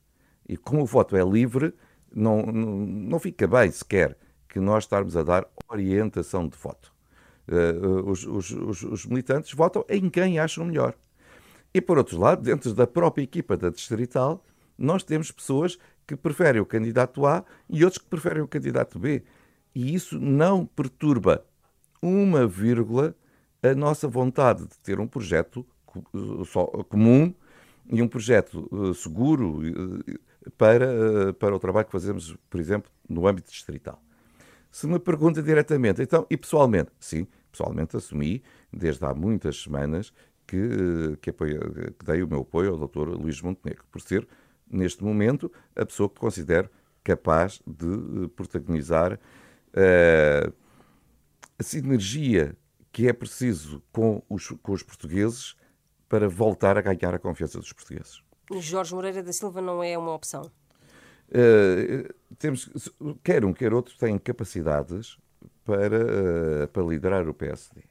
E 0.48 0.58
como 0.58 0.82
o 0.82 0.86
voto 0.86 1.16
é 1.16 1.24
livre, 1.24 1.74
não, 2.14 2.42
não, 2.42 2.78
não 2.86 3.20
fica 3.20 3.48
bem 3.48 3.72
sequer 3.72 4.18
que 4.50 4.60
nós 4.60 4.84
estarmos 4.84 5.16
a 5.16 5.24
dar 5.24 5.48
orientação 5.70 6.48
de 6.48 6.58
voto. 6.58 6.94
Uh, 7.48 8.10
os, 8.10 8.26
os, 8.26 8.52
os, 8.52 8.84
os 8.84 9.06
militantes 9.06 9.54
votam 9.54 9.86
em 9.90 10.10
quem 10.10 10.40
acham 10.40 10.66
melhor. 10.66 10.96
E 11.74 11.82
por 11.82 11.98
outro 11.98 12.20
lado, 12.20 12.42
dentro 12.42 12.74
da 12.74 12.86
própria 12.86 13.24
equipa 13.24 13.58
da 13.58 13.70
Distrital, 13.70 14.44
nós 14.78 15.04
temos 15.04 15.32
pessoas 15.32 15.78
que 16.06 16.16
preferem 16.16 16.62
o 16.62 16.66
candidato 16.66 17.26
A 17.26 17.44
e 17.70 17.84
outros 17.84 18.02
que 18.02 18.10
preferem 18.10 18.44
o 18.44 18.48
candidato 18.48 19.00
B. 19.00 19.24
E 19.74 19.94
isso 19.94 20.20
não 20.20 20.66
perturba 20.66 21.44
uma 22.04 22.46
vírgula 22.46 23.16
a 23.62 23.74
nossa 23.74 24.08
vontade 24.08 24.68
de 24.68 24.78
ter 24.80 25.00
um 25.00 25.08
projeto 25.08 25.66
comum 26.90 27.34
e 27.90 28.02
um 28.02 28.08
projeto 28.08 28.70
eh, 28.72 28.94
seguro 28.94 29.62
eh, 29.66 30.18
para, 30.58 30.86
eh, 30.86 31.32
para 31.34 31.56
o 31.56 31.60
trabalho 31.60 31.86
que 31.86 31.92
fazemos, 31.92 32.36
por 32.50 32.60
exemplo, 32.60 32.92
no 33.08 33.26
âmbito 33.26 33.50
distrital. 33.50 34.02
Se 34.70 34.86
me 34.88 35.00
pergunta 35.00 35.42
diretamente, 35.42 36.02
então, 36.02 36.26
e 36.30 36.36
pessoalmente? 36.36 36.92
Sim, 37.00 37.28
pessoalmente 37.52 37.96
assumi, 37.96 38.44
desde 38.72 39.06
há 39.06 39.14
muitas 39.14 39.62
semanas, 39.62 40.12
que, 40.46 41.18
que, 41.22 41.30
apoia, 41.30 41.60
que 41.98 42.06
dei 42.06 42.22
o 42.22 42.28
meu 42.28 42.42
apoio 42.42 42.72
ao 42.72 42.88
Dr. 42.88 43.10
Luís 43.10 43.42
Montenegro, 43.42 43.86
por 43.92 44.02
ser, 44.02 44.28
neste 44.70 45.04
momento, 45.04 45.52
a 45.76 45.86
pessoa 45.86 46.10
que 46.10 46.20
considero 46.20 46.70
capaz 47.04 47.62
de 47.68 48.26
eh, 48.26 48.28
protagonizar 48.36 49.14
uh, 49.14 50.54
a 51.58 51.64
sinergia 51.64 52.56
que 52.92 53.08
é 53.08 53.14
preciso 53.14 53.82
com 53.92 54.22
os, 54.30 54.48
com 54.62 54.72
os 54.72 54.84
portugueses 54.84 55.56
para 56.08 56.30
voltar 56.30 56.78
a 56.78 56.82
ganhar 56.82 57.14
a 57.16 57.20
confiança 57.20 57.58
dos 57.60 57.74
portugueses. 57.74 58.22
Jorge 58.60 58.94
Moreira 58.94 59.24
da 59.24 59.34
Silva 59.34 59.62
não 59.62 59.84
é 59.84 59.98
uma 59.98 60.14
opção? 60.14 60.52
Uh, 61.30 62.14
temos, 62.38 62.70
quer 63.24 63.44
um, 63.44 63.54
quer 63.54 63.74
outro, 63.74 63.98
têm 63.98 64.18
capacidades 64.20 65.18
para, 65.66 66.66
uh, 66.66 66.68
para 66.68 66.84
liderar 66.84 67.28
o 67.28 67.34
PSD. 67.34 67.82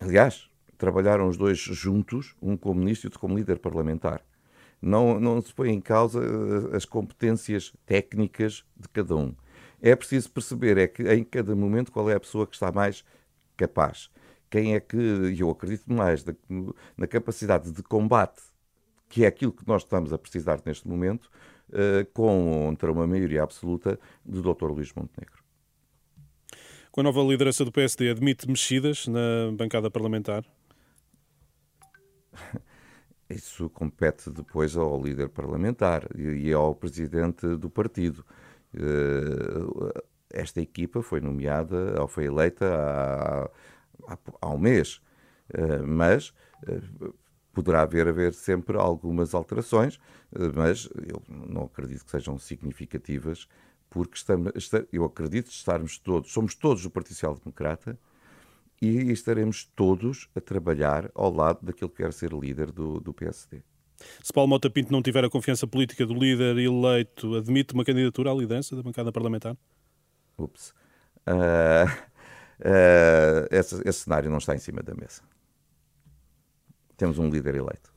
Aliás, 0.00 0.50
trabalharam 0.76 1.28
os 1.28 1.36
dois 1.36 1.58
juntos, 1.58 2.34
um 2.42 2.56
como 2.56 2.80
ministro 2.80 3.06
e 3.06 3.08
outro 3.08 3.20
como 3.20 3.36
líder 3.36 3.58
parlamentar. 3.58 4.24
Não, 4.82 5.18
não 5.18 5.40
se 5.40 5.54
põe 5.54 5.70
em 5.70 5.80
causa 5.80 6.20
eh, 6.20 6.76
as 6.76 6.84
competências 6.84 7.72
técnicas 7.86 8.64
de 8.76 8.86
cada 8.88 9.16
um. 9.16 9.34
É 9.86 9.94
preciso 9.94 10.30
perceber 10.30 10.78
é 10.78 10.88
que 10.88 11.02
em 11.12 11.22
cada 11.22 11.54
momento 11.54 11.92
qual 11.92 12.08
é 12.08 12.14
a 12.14 12.20
pessoa 12.20 12.46
que 12.46 12.54
está 12.54 12.72
mais 12.72 13.04
capaz. 13.54 14.10
Quem 14.48 14.74
é 14.74 14.80
que, 14.80 14.96
e 14.96 15.40
eu 15.40 15.50
acredito 15.50 15.92
mais 15.92 16.24
na 16.96 17.06
capacidade 17.06 17.70
de 17.70 17.82
combate, 17.82 18.40
que 19.10 19.24
é 19.24 19.26
aquilo 19.26 19.52
que 19.52 19.68
nós 19.68 19.82
estamos 19.82 20.10
a 20.10 20.16
precisar 20.16 20.58
neste 20.64 20.88
momento, 20.88 21.30
eh, 21.70 22.06
contra 22.14 22.90
uma 22.90 23.06
maioria 23.06 23.42
absoluta 23.42 24.00
do 24.24 24.40
Dr. 24.40 24.70
Luís 24.70 24.90
Montenegro. 24.94 25.44
Com 26.90 27.02
a 27.02 27.04
nova 27.04 27.20
liderança 27.20 27.62
do 27.62 27.70
PSD, 27.70 28.08
admite 28.08 28.48
mexidas 28.48 29.06
na 29.06 29.52
bancada 29.52 29.90
parlamentar? 29.90 30.46
Isso 33.28 33.68
compete 33.68 34.30
depois 34.30 34.76
ao 34.78 34.98
líder 35.02 35.28
parlamentar 35.28 36.08
e 36.16 36.50
ao 36.54 36.74
presidente 36.74 37.46
do 37.56 37.68
partido. 37.68 38.24
Eh, 38.74 40.02
esta 40.30 40.60
equipa 40.60 41.02
foi 41.02 41.20
nomeada, 41.20 42.00
ou 42.00 42.08
foi 42.08 42.24
eleita 42.26 42.66
há, 44.40 44.48
um 44.50 44.58
mês, 44.58 45.00
eh, 45.52 45.78
mas 45.82 46.34
eh, 46.66 46.80
poderá 47.52 47.82
haver, 47.82 48.08
haver 48.08 48.34
sempre 48.34 48.76
algumas 48.76 49.34
alterações, 49.34 50.00
mas 50.56 50.88
eu 51.08 51.22
não 51.28 51.64
acredito 51.64 52.04
que 52.04 52.10
sejam 52.10 52.36
significativas, 52.38 53.48
porque 53.88 54.16
estamos, 54.16 54.52
eu 54.92 55.04
acredito 55.04 55.50
estarmos 55.50 55.98
todos, 55.98 56.32
somos 56.32 56.54
todos 56.56 56.82
do 56.82 56.90
Partido 56.90 57.14
Social 57.14 57.36
Democrata, 57.36 57.98
e 58.82 59.12
estaremos 59.12 59.64
todos 59.76 60.28
a 60.34 60.40
trabalhar 60.40 61.10
ao 61.14 61.32
lado 61.32 61.64
daquele 61.64 61.90
que 61.90 62.02
quer 62.02 62.12
ser 62.12 62.32
líder 62.32 62.72
do, 62.72 63.00
do 63.00 63.14
PSD. 63.14 63.62
Se 64.22 64.32
Paulo 64.32 64.48
Mota 64.48 64.68
Pinto 64.68 64.92
não 64.92 65.02
tiver 65.02 65.24
a 65.24 65.30
confiança 65.30 65.66
política 65.66 66.04
do 66.04 66.14
líder 66.14 66.58
eleito, 66.58 67.36
admite 67.36 67.74
uma 67.74 67.84
candidatura 67.84 68.30
à 68.30 68.34
liderança 68.34 68.74
da 68.74 68.82
bancada 68.82 69.12
parlamentar? 69.12 69.56
Ups. 70.36 70.74
Uh, 71.26 71.88
uh, 72.60 73.46
esse, 73.50 73.80
esse 73.88 74.00
cenário 74.00 74.30
não 74.30 74.38
está 74.38 74.54
em 74.54 74.58
cima 74.58 74.82
da 74.82 74.94
mesa. 74.94 75.22
Temos 76.96 77.18
um 77.18 77.28
líder 77.28 77.54
eleito. 77.54 77.93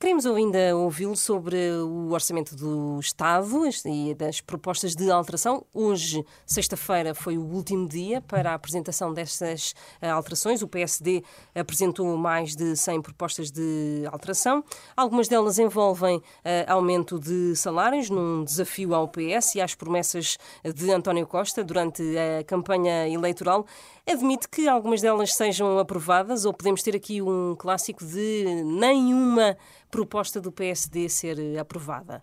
Queremos 0.00 0.24
ainda 0.24 0.74
ouvi-lo 0.74 1.14
sobre 1.14 1.72
o 1.72 2.12
orçamento 2.12 2.56
do 2.56 2.98
Estado 2.98 3.68
e 3.84 4.14
das 4.14 4.40
propostas 4.40 4.96
de 4.96 5.10
alteração. 5.10 5.62
Hoje, 5.74 6.24
sexta-feira, 6.46 7.14
foi 7.14 7.36
o 7.36 7.42
último 7.42 7.86
dia 7.86 8.22
para 8.22 8.52
a 8.52 8.54
apresentação 8.54 9.12
destas 9.12 9.74
eh, 10.00 10.08
alterações. 10.08 10.62
O 10.62 10.68
PSD 10.68 11.22
apresentou 11.54 12.16
mais 12.16 12.56
de 12.56 12.76
100 12.76 13.02
propostas 13.02 13.50
de 13.50 14.08
alteração. 14.10 14.64
Algumas 14.96 15.28
delas 15.28 15.58
envolvem 15.58 16.16
uh, 16.16 16.22
aumento 16.66 17.20
de 17.20 17.54
salários, 17.54 18.08
num 18.08 18.42
desafio 18.42 18.94
ao 18.94 19.06
PS 19.06 19.56
e 19.56 19.60
às 19.60 19.74
promessas 19.74 20.38
de 20.64 20.90
António 20.90 21.26
Costa 21.26 21.62
durante 21.62 22.02
a 22.16 22.42
campanha 22.44 23.06
eleitoral. 23.06 23.66
Admite 24.10 24.48
que 24.48 24.66
algumas 24.66 25.02
delas 25.02 25.34
sejam 25.34 25.78
aprovadas 25.78 26.46
ou 26.46 26.54
podemos 26.54 26.82
ter 26.82 26.96
aqui 26.96 27.20
um 27.20 27.54
clássico 27.54 28.02
de 28.02 28.64
nenhuma 28.64 29.58
proposta 29.90 30.40
do 30.40 30.52
PSD 30.52 31.08
ser 31.08 31.58
aprovada 31.58 32.22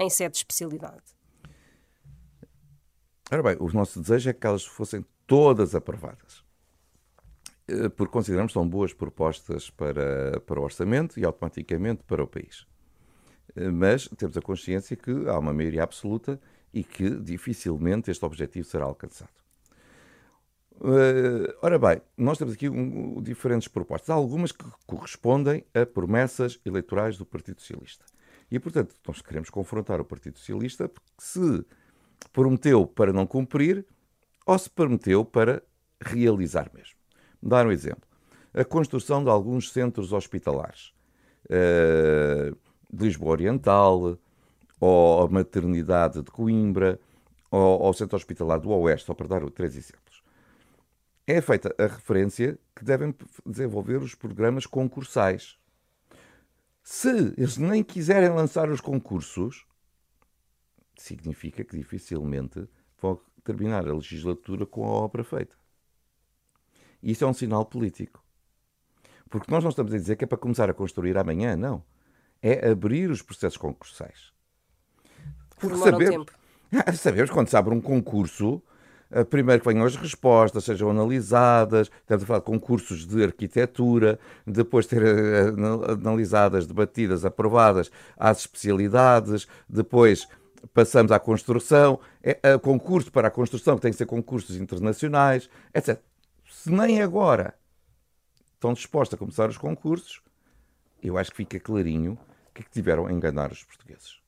em 0.00 0.08
sede 0.08 0.32
de 0.32 0.38
especialidade? 0.38 1.02
Ora 3.30 3.42
bem, 3.42 3.56
o 3.60 3.72
nosso 3.72 4.00
desejo 4.00 4.30
é 4.30 4.32
que 4.32 4.46
elas 4.46 4.64
fossem 4.64 5.04
todas 5.26 5.74
aprovadas. 5.74 6.44
Eh, 7.66 7.88
porque 7.88 8.12
consideramos 8.12 8.52
que 8.52 8.54
são 8.54 8.68
boas 8.68 8.92
propostas 8.92 9.70
para, 9.70 10.40
para 10.40 10.60
o 10.60 10.62
orçamento 10.62 11.18
e 11.18 11.24
automaticamente 11.24 12.02
para 12.04 12.22
o 12.22 12.26
país. 12.26 12.66
Eh, 13.56 13.70
mas 13.70 14.08
temos 14.16 14.36
a 14.36 14.42
consciência 14.42 14.96
que 14.96 15.10
há 15.28 15.38
uma 15.38 15.52
maioria 15.52 15.82
absoluta 15.82 16.40
e 16.72 16.84
que 16.84 17.10
dificilmente 17.10 18.10
este 18.10 18.24
objetivo 18.24 18.66
será 18.66 18.84
alcançado. 18.84 19.41
Uh, 20.84 21.54
ora 21.62 21.78
bem, 21.78 22.02
nós 22.16 22.38
temos 22.38 22.54
aqui 22.54 22.68
um, 22.68 23.22
diferentes 23.22 23.68
propostas. 23.68 24.10
Há 24.10 24.14
algumas 24.14 24.50
que 24.50 24.64
correspondem 24.84 25.64
a 25.72 25.86
promessas 25.86 26.58
eleitorais 26.66 27.16
do 27.16 27.24
Partido 27.24 27.60
Socialista. 27.60 28.04
E, 28.50 28.58
portanto, 28.58 28.92
nós 29.06 29.22
queremos 29.22 29.48
confrontar 29.48 30.00
o 30.00 30.04
Partido 30.04 30.40
Socialista 30.40 30.88
porque 30.88 31.08
se 31.18 31.64
prometeu 32.32 32.84
para 32.84 33.12
não 33.12 33.24
cumprir 33.26 33.86
ou 34.44 34.58
se 34.58 34.68
prometeu 34.68 35.24
para 35.24 35.62
realizar 36.00 36.68
mesmo. 36.74 36.96
Vou 37.40 37.50
dar 37.50 37.64
um 37.64 37.70
exemplo. 37.70 38.02
A 38.52 38.64
construção 38.64 39.22
de 39.22 39.30
alguns 39.30 39.70
centros 39.70 40.12
hospitalares. 40.12 40.92
Uh, 41.44 42.56
de 42.92 43.04
Lisboa 43.04 43.32
Oriental, 43.32 44.18
ou 44.80 45.22
a 45.22 45.28
maternidade 45.28 46.22
de 46.22 46.30
Coimbra, 46.30 46.98
ou 47.52 47.88
o 47.88 47.92
centro 47.92 48.16
hospitalar 48.16 48.58
do 48.58 48.70
Oeste, 48.70 49.06
só 49.06 49.14
para 49.14 49.28
dar 49.28 49.48
três 49.50 49.76
exemplos 49.76 50.11
é 51.26 51.40
feita 51.40 51.74
a 51.78 51.86
referência 51.86 52.58
que 52.74 52.84
devem 52.84 53.14
desenvolver 53.46 54.02
os 54.02 54.14
programas 54.14 54.66
concursais. 54.66 55.58
Se 56.82 57.08
eles 57.08 57.56
nem 57.56 57.82
quiserem 57.82 58.30
lançar 58.30 58.68
os 58.68 58.80
concursos, 58.80 59.66
significa 60.96 61.64
que 61.64 61.76
dificilmente 61.76 62.68
vão 63.00 63.20
terminar 63.44 63.88
a 63.88 63.94
legislatura 63.94 64.66
com 64.66 64.84
a 64.84 64.90
obra 64.90 65.22
feita. 65.22 65.56
Isso 67.02 67.24
é 67.24 67.26
um 67.26 67.34
sinal 67.34 67.64
político. 67.66 68.22
Porque 69.28 69.50
nós 69.50 69.64
não 69.64 69.70
estamos 69.70 69.94
a 69.94 69.96
dizer 69.96 70.16
que 70.16 70.24
é 70.24 70.26
para 70.26 70.38
começar 70.38 70.68
a 70.68 70.74
construir 70.74 71.16
amanhã, 71.16 71.56
não. 71.56 71.84
É 72.40 72.68
abrir 72.68 73.10
os 73.10 73.22
processos 73.22 73.56
concursais. 73.56 74.32
Porque 75.58 75.76
sabemos, 75.78 76.26
sabemos 76.98 77.30
quando 77.30 77.48
se 77.48 77.56
abre 77.56 77.74
um 77.74 77.80
concurso, 77.80 78.62
primeiro 79.28 79.60
que 79.62 79.68
venham 79.68 79.84
as 79.84 79.96
respostas, 79.96 80.64
sejam 80.64 80.90
analisadas, 80.90 81.90
estamos 82.00 82.24
a 82.24 82.26
falar 82.26 82.38
de 82.38 82.46
concursos 82.46 83.06
de 83.06 83.22
arquitetura, 83.22 84.18
depois 84.46 84.86
ter 84.86 85.02
eh, 85.02 85.52
analisadas, 85.88 86.66
debatidas, 86.66 87.24
aprovadas 87.24 87.90
às 88.16 88.40
especialidades, 88.40 89.46
depois 89.68 90.26
passamos 90.72 91.12
à 91.12 91.18
construção, 91.18 91.98
é, 92.22 92.56
concurso 92.58 93.10
para 93.10 93.28
a 93.28 93.30
construção, 93.30 93.76
que 93.76 93.82
tem 93.82 93.90
que 93.90 93.98
ser 93.98 94.06
concursos 94.06 94.56
internacionais, 94.56 95.50
etc. 95.74 96.00
Se 96.48 96.70
nem 96.70 97.02
agora 97.02 97.54
estão 98.54 98.72
dispostos 98.72 99.14
a 99.14 99.18
começar 99.18 99.48
os 99.48 99.58
concursos, 99.58 100.22
eu 101.02 101.18
acho 101.18 101.30
que 101.32 101.38
fica 101.38 101.58
clarinho 101.58 102.16
que 102.54 102.62
tiveram 102.70 103.06
a 103.06 103.12
enganar 103.12 103.50
os 103.50 103.64
portugueses. 103.64 104.20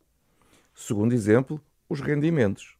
Segundo 0.75 1.13
exemplo, 1.13 1.61
os 1.89 2.01
rendimentos. 2.01 2.77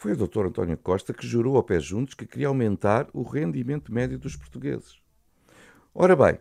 Foi 0.00 0.12
o 0.12 0.16
Dr. 0.16 0.46
António 0.46 0.78
Costa 0.78 1.12
que 1.12 1.26
jurou 1.26 1.58
ao 1.58 1.62
pé 1.62 1.78
juntos 1.78 2.14
que 2.14 2.24
queria 2.24 2.48
aumentar 2.48 3.06
o 3.12 3.22
rendimento 3.22 3.92
médio 3.92 4.18
dos 4.18 4.34
portugueses. 4.34 4.98
Ora 5.94 6.16
bem, 6.16 6.38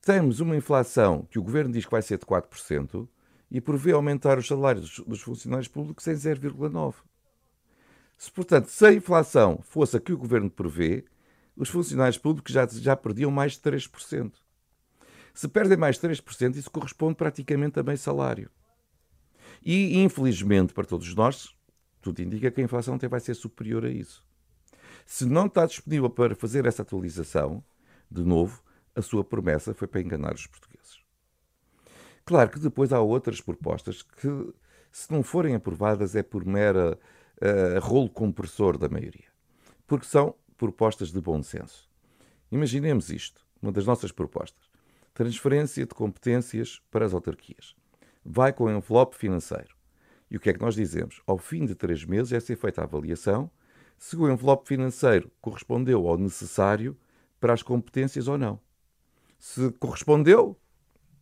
temos 0.00 0.40
uma 0.40 0.56
inflação 0.56 1.28
que 1.30 1.38
o 1.38 1.42
governo 1.42 1.74
diz 1.74 1.84
que 1.84 1.90
vai 1.90 2.00
ser 2.00 2.16
de 2.16 2.24
4% 2.24 3.06
e 3.50 3.60
prevê 3.60 3.92
aumentar 3.92 4.38
os 4.38 4.46
salários 4.46 4.98
dos 5.00 5.20
funcionários 5.20 5.68
públicos 5.68 6.06
em 6.06 6.14
0,9%. 6.14 6.94
Se, 8.16 8.32
portanto, 8.32 8.68
se 8.68 8.86
a 8.86 8.94
inflação 8.94 9.60
fosse 9.62 9.98
a 9.98 10.00
que 10.00 10.14
o 10.14 10.16
governo 10.16 10.48
prevê, 10.48 11.04
os 11.54 11.68
funcionários 11.68 12.16
públicos 12.16 12.50
já, 12.50 12.66
já 12.66 12.96
perdiam 12.96 13.30
mais 13.30 13.52
de 13.52 13.58
3%. 13.58 14.32
Se 15.34 15.46
perdem 15.48 15.76
mais 15.76 15.98
de 15.98 16.08
3%, 16.08 16.56
isso 16.56 16.70
corresponde 16.70 17.16
praticamente 17.16 17.78
a 17.78 17.82
meio 17.82 17.98
salário. 17.98 18.50
E, 19.62 19.98
infelizmente, 19.98 20.72
para 20.72 20.86
todos 20.86 21.14
nós, 21.14 21.54
tudo 22.04 22.20
indica 22.20 22.50
que 22.50 22.60
a 22.60 22.64
inflação 22.64 22.96
até 22.96 23.08
vai 23.08 23.18
ser 23.18 23.32
superior 23.32 23.86
a 23.86 23.88
isso. 23.88 24.22
Se 25.06 25.24
não 25.24 25.46
está 25.46 25.64
disponível 25.64 26.10
para 26.10 26.34
fazer 26.34 26.66
essa 26.66 26.82
atualização, 26.82 27.64
de 28.10 28.22
novo, 28.22 28.62
a 28.94 29.00
sua 29.00 29.24
promessa 29.24 29.72
foi 29.72 29.88
para 29.88 30.02
enganar 30.02 30.34
os 30.34 30.46
portugueses. 30.46 31.00
Claro 32.26 32.50
que 32.50 32.58
depois 32.58 32.92
há 32.92 33.00
outras 33.00 33.40
propostas 33.40 34.02
que, 34.02 34.54
se 34.92 35.10
não 35.10 35.22
forem 35.22 35.54
aprovadas, 35.54 36.14
é 36.14 36.22
por 36.22 36.44
mera 36.44 36.98
uh, 37.40 37.80
rolo 37.80 38.10
compressor 38.10 38.76
da 38.76 38.88
maioria. 38.88 39.28
Porque 39.86 40.06
são 40.06 40.34
propostas 40.58 41.10
de 41.10 41.20
bom 41.22 41.42
senso. 41.42 41.88
Imaginemos 42.52 43.08
isto, 43.08 43.46
uma 43.62 43.72
das 43.72 43.86
nossas 43.86 44.12
propostas. 44.12 44.62
Transferência 45.14 45.86
de 45.86 45.94
competências 45.94 46.82
para 46.90 47.06
as 47.06 47.14
autarquias. 47.14 47.74
Vai 48.22 48.52
com 48.52 48.70
envelope 48.70 49.16
financeiro. 49.16 49.74
E 50.30 50.36
o 50.36 50.40
que 50.40 50.50
é 50.50 50.52
que 50.52 50.60
nós 50.60 50.74
dizemos? 50.74 51.22
Ao 51.26 51.38
fim 51.38 51.66
de 51.66 51.74
três 51.74 52.04
meses 52.04 52.32
é 52.32 52.40
ser 52.40 52.56
feita 52.56 52.80
a 52.80 52.84
avaliação 52.84 53.50
se 53.98 54.16
o 54.16 54.30
envelope 54.30 54.66
financeiro 54.68 55.30
correspondeu 55.40 56.06
ao 56.08 56.18
necessário 56.18 56.96
para 57.40 57.52
as 57.52 57.62
competências 57.62 58.28
ou 58.28 58.36
não. 58.36 58.60
Se 59.38 59.70
correspondeu, 59.72 60.58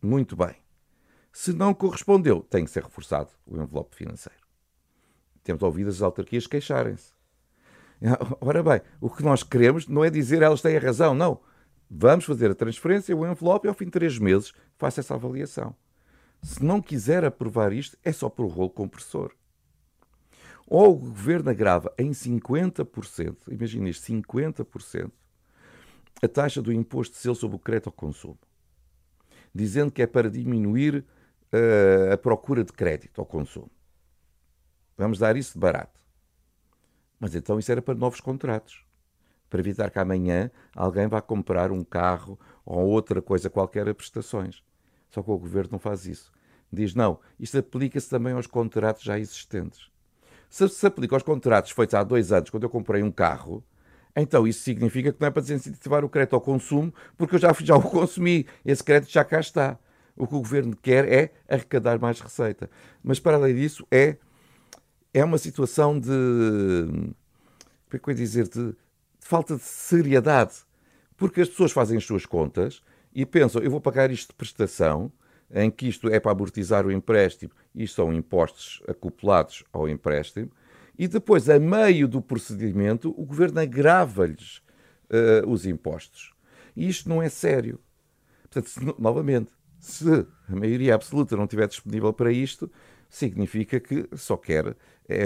muito 0.01 0.35
bem. 0.35 0.55
Se 1.31 1.51
não 1.51 1.73
correspondeu, 1.73 2.41
tem 2.41 2.63
que 2.63 2.71
ser 2.71 2.83
reforçado 2.83 3.31
o 3.45 3.61
envelope 3.61 3.95
financeiro. 3.95 4.39
Temos 5.43 5.63
ouvido 5.63 5.89
as 5.89 6.01
autarquias 6.01 6.47
queixarem-se. 6.47 7.13
Ora 8.39 8.63
bem, 8.63 8.81
o 9.01 9.09
que 9.09 9.23
nós 9.23 9.43
queremos 9.43 9.87
não 9.87 10.03
é 10.03 10.09
dizer 10.09 10.41
elas 10.41 10.61
têm 10.61 10.77
a 10.77 10.79
razão, 10.79 11.13
não. 11.13 11.41
Vamos 11.89 12.25
fazer 12.25 12.51
a 12.51 12.55
transferência, 12.55 13.15
o 13.15 13.25
envelope, 13.25 13.67
e 13.67 13.69
ao 13.69 13.73
fim 13.73 13.85
de 13.85 13.91
três 13.91 14.17
meses 14.17 14.53
faça 14.77 14.99
essa 14.99 15.15
avaliação. 15.15 15.75
Se 16.43 16.63
não 16.63 16.81
quiser 16.81 17.23
aprovar 17.23 17.71
isto, 17.71 17.97
é 18.03 18.11
só 18.11 18.29
por 18.29 18.47
rolo 18.47 18.69
compressor. 18.69 19.33
Ou 20.67 20.91
o 20.91 20.99
governo 20.99 21.49
agrava 21.49 21.93
em 21.97 22.11
50%, 22.11 23.37
imagina 23.47 23.89
isto, 23.89 24.11
50%, 24.11 25.11
a 26.21 26.27
taxa 26.27 26.61
do 26.61 26.71
imposto 26.71 27.15
de 27.15 27.21
selo 27.21 27.35
sobre 27.35 27.55
o 27.55 27.59
crédito 27.59 27.87
ao 27.87 27.93
consumo, 27.93 28.39
dizendo 29.55 29.91
que 29.91 30.01
é 30.01 30.07
para 30.07 30.29
diminuir 30.29 31.05
uh, 31.53 32.13
a 32.13 32.17
procura 32.17 32.63
de 32.63 32.73
crédito 32.73 33.21
ao 33.21 33.25
consumo. 33.25 33.71
Vamos 34.97 35.19
dar 35.19 35.37
isso 35.37 35.53
de 35.53 35.59
barato. 35.59 36.01
Mas 37.19 37.35
então 37.35 37.57
isso 37.57 37.71
era 37.71 37.81
para 37.81 37.95
novos 37.95 38.19
contratos. 38.19 38.85
Para 39.49 39.61
evitar 39.61 39.89
que 39.89 39.99
amanhã 39.99 40.51
alguém 40.75 41.07
vá 41.07 41.21
comprar 41.21 41.71
um 41.71 41.83
carro 41.83 42.37
ou 42.65 42.85
outra 42.85 43.21
coisa 43.21 43.49
qualquer 43.49 43.87
a 43.87 43.93
prestações. 43.93 44.63
Só 45.13 45.21
que 45.21 45.29
o 45.29 45.37
governo 45.37 45.73
não 45.73 45.79
faz 45.79 46.07
isso. 46.07 46.31
Diz, 46.71 46.95
não, 46.95 47.19
isto 47.39 47.59
aplica-se 47.59 48.09
também 48.09 48.33
aos 48.33 48.47
contratos 48.47 49.03
já 49.03 49.19
existentes. 49.19 49.91
Se 50.49 50.67
se 50.67 50.87
aplica 50.87 51.15
aos 51.15 51.21
contratos 51.21 51.69
feitos 51.69 51.93
há 51.93 52.03
dois 52.03 52.31
anos, 52.31 52.49
quando 52.49 52.63
eu 52.63 52.69
comprei 52.69 53.03
um 53.03 53.11
carro, 53.11 53.63
então 54.15 54.47
isso 54.47 54.63
significa 54.63 55.13
que 55.13 55.21
não 55.21 55.27
é 55.27 55.31
para 55.31 55.43
desincentivar 55.43 56.03
o 56.03 56.09
crédito 56.09 56.33
ao 56.33 56.41
consumo, 56.41 56.91
porque 57.15 57.35
eu 57.35 57.39
já, 57.39 57.53
já 57.59 57.75
o 57.75 57.81
consumi, 57.81 58.47
esse 58.65 58.83
crédito 58.83 59.11
já 59.11 59.23
cá 59.23 59.39
está. 59.39 59.77
O 60.15 60.25
que 60.25 60.33
o 60.33 60.39
governo 60.39 60.75
quer 60.75 61.11
é 61.11 61.31
arrecadar 61.47 61.99
mais 61.99 62.19
receita. 62.19 62.67
Mas, 63.03 63.19
para 63.19 63.37
além 63.37 63.53
disso, 63.53 63.85
é, 63.91 64.17
é 65.13 65.23
uma 65.23 65.37
situação 65.37 65.99
de. 65.99 66.09
Como 66.09 67.15
é 67.93 67.97
que 67.99 68.09
eu 68.09 68.11
ia 68.11 68.15
dizer? 68.15 68.47
De, 68.47 68.71
de 68.71 68.75
falta 69.19 69.55
de 69.55 69.63
seriedade. 69.63 70.53
Porque 71.17 71.41
as 71.41 71.49
pessoas 71.49 71.71
fazem 71.71 71.97
as 71.97 72.03
suas 72.03 72.25
contas 72.25 72.81
e 73.13 73.25
pensam, 73.25 73.61
eu 73.61 73.69
vou 73.69 73.81
pagar 73.81 74.11
isto 74.11 74.29
de 74.29 74.35
prestação, 74.35 75.11
em 75.53 75.69
que 75.69 75.87
isto 75.87 76.09
é 76.09 76.19
para 76.19 76.31
amortizar 76.31 76.85
o 76.85 76.91
empréstimo, 76.91 77.51
isto 77.75 77.95
são 77.95 78.13
impostos 78.13 78.81
acoplados 78.87 79.63
ao 79.71 79.87
empréstimo, 79.87 80.49
e 80.97 81.07
depois, 81.07 81.49
a 81.49 81.59
meio 81.59 82.07
do 82.07 82.21
procedimento, 82.21 83.13
o 83.17 83.25
governo 83.25 83.59
agrava-lhes 83.59 84.61
uh, 85.09 85.47
os 85.47 85.65
impostos. 85.65 86.33
E 86.75 86.87
isto 86.87 87.09
não 87.09 87.21
é 87.21 87.29
sério. 87.29 87.79
Portanto, 88.43 88.69
se, 88.69 88.79
novamente, 88.99 89.51
se 89.79 90.07
a 90.47 90.55
maioria 90.55 90.93
absoluta 90.93 91.35
não 91.35 91.45
estiver 91.45 91.67
disponível 91.67 92.13
para 92.13 92.31
isto, 92.31 92.71
significa 93.09 93.79
que 93.79 94.07
só 94.15 94.37
quer 94.37 94.75
é, 95.07 95.23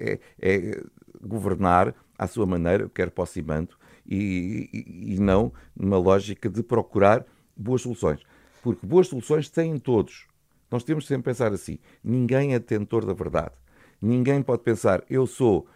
é, 0.00 0.20
é, 0.40 0.82
governar 1.20 1.94
à 2.16 2.26
sua 2.26 2.46
maneira, 2.46 2.88
quer 2.88 3.10
para 3.10 3.24
o 3.24 3.26
cimento, 3.26 3.77
e, 4.08 5.14
e, 5.14 5.20
não 5.20 5.52
numa 5.76 5.98
lógica 5.98 6.48
de 6.48 6.62
procurar 6.62 7.26
boas 7.56 7.82
soluções. 7.82 8.20
Porque 8.62 8.86
boas 8.86 9.08
soluções 9.08 9.50
têm 9.50 9.78
todos. 9.78 10.26
Nós 10.70 10.82
temos 10.82 11.06
sempre 11.06 11.24
pensar 11.24 11.52
assim: 11.52 11.78
ninguém 12.02 12.54
é 12.54 12.58
detentor 12.58 13.04
da 13.04 13.12
verdade. 13.12 13.54
Ninguém 14.00 14.42
pode 14.42 14.62
pensar, 14.62 15.02
eu 15.10 15.26
sou 15.26 15.66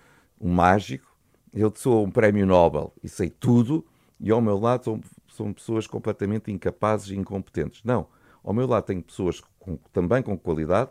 um 0.40 0.53
mágico, 0.53 1.14
eu 1.53 1.73
sou 1.75 2.05
um 2.05 2.11
prémio 2.11 2.47
Nobel 2.47 2.92
e 3.03 3.09
sei 3.09 3.29
tudo, 3.29 3.85
e 4.18 4.31
ao 4.31 4.40
meu 4.40 4.59
lado 4.59 4.85
são, 4.85 5.01
são 5.29 5.53
pessoas 5.53 5.87
completamente 5.87 6.51
incapazes 6.51 7.09
e 7.09 7.16
incompetentes. 7.16 7.83
Não. 7.85 8.07
Ao 8.45 8.53
meu 8.53 8.66
lado 8.66 8.85
tenho 8.85 9.03
pessoas 9.03 9.40
com, 9.59 9.77
também 9.92 10.23
com 10.23 10.37
qualidade, 10.38 10.90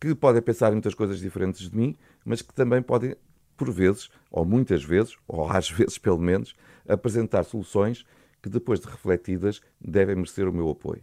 que 0.00 0.14
podem 0.14 0.40
pensar 0.40 0.70
em 0.70 0.72
muitas 0.72 0.94
coisas 0.94 1.20
diferentes 1.20 1.68
de 1.68 1.76
mim, 1.76 1.96
mas 2.24 2.40
que 2.42 2.54
também 2.54 2.80
podem, 2.82 3.14
por 3.60 3.70
vezes, 3.70 4.08
ou 4.30 4.42
muitas 4.42 4.82
vezes, 4.82 5.14
ou 5.28 5.46
às 5.46 5.68
vezes 5.70 5.98
pelo 5.98 6.18
menos, 6.18 6.56
apresentar 6.88 7.44
soluções 7.44 8.06
que 8.42 8.48
depois 8.48 8.80
de 8.80 8.86
refletidas 8.86 9.60
devem 9.78 10.16
merecer 10.16 10.48
o 10.48 10.52
meu 10.52 10.70
apoio. 10.70 11.02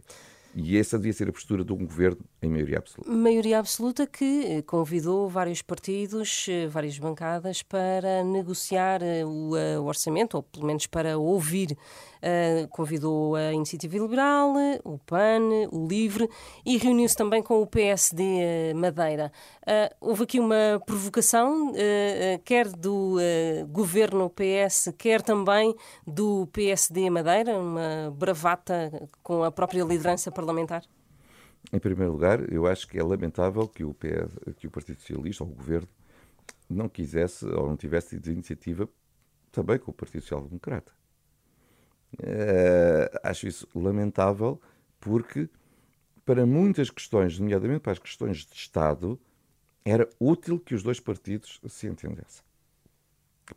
E 0.54 0.78
essa 0.78 0.96
devia 0.96 1.12
ser 1.12 1.28
a 1.28 1.32
postura 1.32 1.64
de 1.64 1.72
um 1.72 1.84
governo 1.84 2.20
em 2.40 2.48
maioria 2.48 2.78
absoluta. 2.78 3.10
Maioria 3.10 3.58
absoluta 3.58 4.06
que 4.06 4.44
eh, 4.46 4.62
convidou 4.62 5.28
vários 5.28 5.60
partidos, 5.60 6.46
eh, 6.48 6.66
várias 6.66 6.98
bancadas 6.98 7.62
para 7.62 8.24
negociar 8.24 9.02
eh, 9.02 9.24
o, 9.24 9.84
orçamento, 9.84 10.36
ou 10.36 10.42
pelo 10.42 10.66
menos 10.66 10.86
para 10.86 11.18
ouvir. 11.18 11.76
convidou 12.70 13.36
a 13.36 13.52
Iniciativa 13.52 13.96
Liberal, 13.96 14.52
o 14.82 14.98
PAN, 14.98 15.68
o 15.70 15.86
LIVRE 15.86 16.28
e 16.66 16.76
reuniu-se 16.76 17.16
também 17.16 17.40
com 17.40 17.62
o 17.62 17.66
PSD 17.66 18.74
Madeira. 18.74 19.30
houve 20.00 20.24
aqui 20.24 20.40
uma 20.40 20.82
provocação, 20.84 21.72
quer 22.44 22.68
do 22.68 23.18
governo 23.70 24.28
PS, 24.30 24.92
quer 24.98 25.22
também 25.22 25.72
do 26.04 26.48
PSD 26.52 27.08
Madeira, 27.08 27.56
uma 27.56 28.12
bravata 28.12 29.08
com 29.22 29.44
a 29.44 29.52
própria 29.52 29.84
liderança 29.84 30.32
parlamentar? 30.38 30.84
Em 31.72 31.80
primeiro 31.80 32.12
lugar, 32.12 32.50
eu 32.52 32.66
acho 32.66 32.86
que 32.86 32.96
é 32.96 33.02
lamentável 33.02 33.66
que 33.66 33.82
o, 33.82 33.92
PS, 33.92 34.54
que 34.56 34.68
o 34.68 34.70
Partido 34.70 35.00
Socialista 35.00 35.42
ou 35.42 35.50
o 35.50 35.54
Governo 35.54 35.88
não 36.70 36.88
quisesse 36.88 37.44
ou 37.44 37.68
não 37.68 37.76
tivesse 37.76 38.10
tido 38.10 38.30
iniciativa 38.30 38.88
também 39.50 39.78
com 39.78 39.90
o 39.90 39.94
Partido 39.94 40.22
Social 40.22 40.42
Democrata. 40.42 40.92
Uh, 42.14 43.18
acho 43.22 43.48
isso 43.48 43.68
lamentável 43.74 44.60
porque, 45.00 45.48
para 46.24 46.46
muitas 46.46 46.88
questões, 46.88 47.38
nomeadamente 47.38 47.80
para 47.80 47.92
as 47.92 47.98
questões 47.98 48.46
de 48.46 48.54
Estado, 48.54 49.20
era 49.84 50.08
útil 50.20 50.60
que 50.60 50.74
os 50.74 50.82
dois 50.82 51.00
partidos 51.00 51.60
se 51.66 51.86
entendessem. 51.86 52.44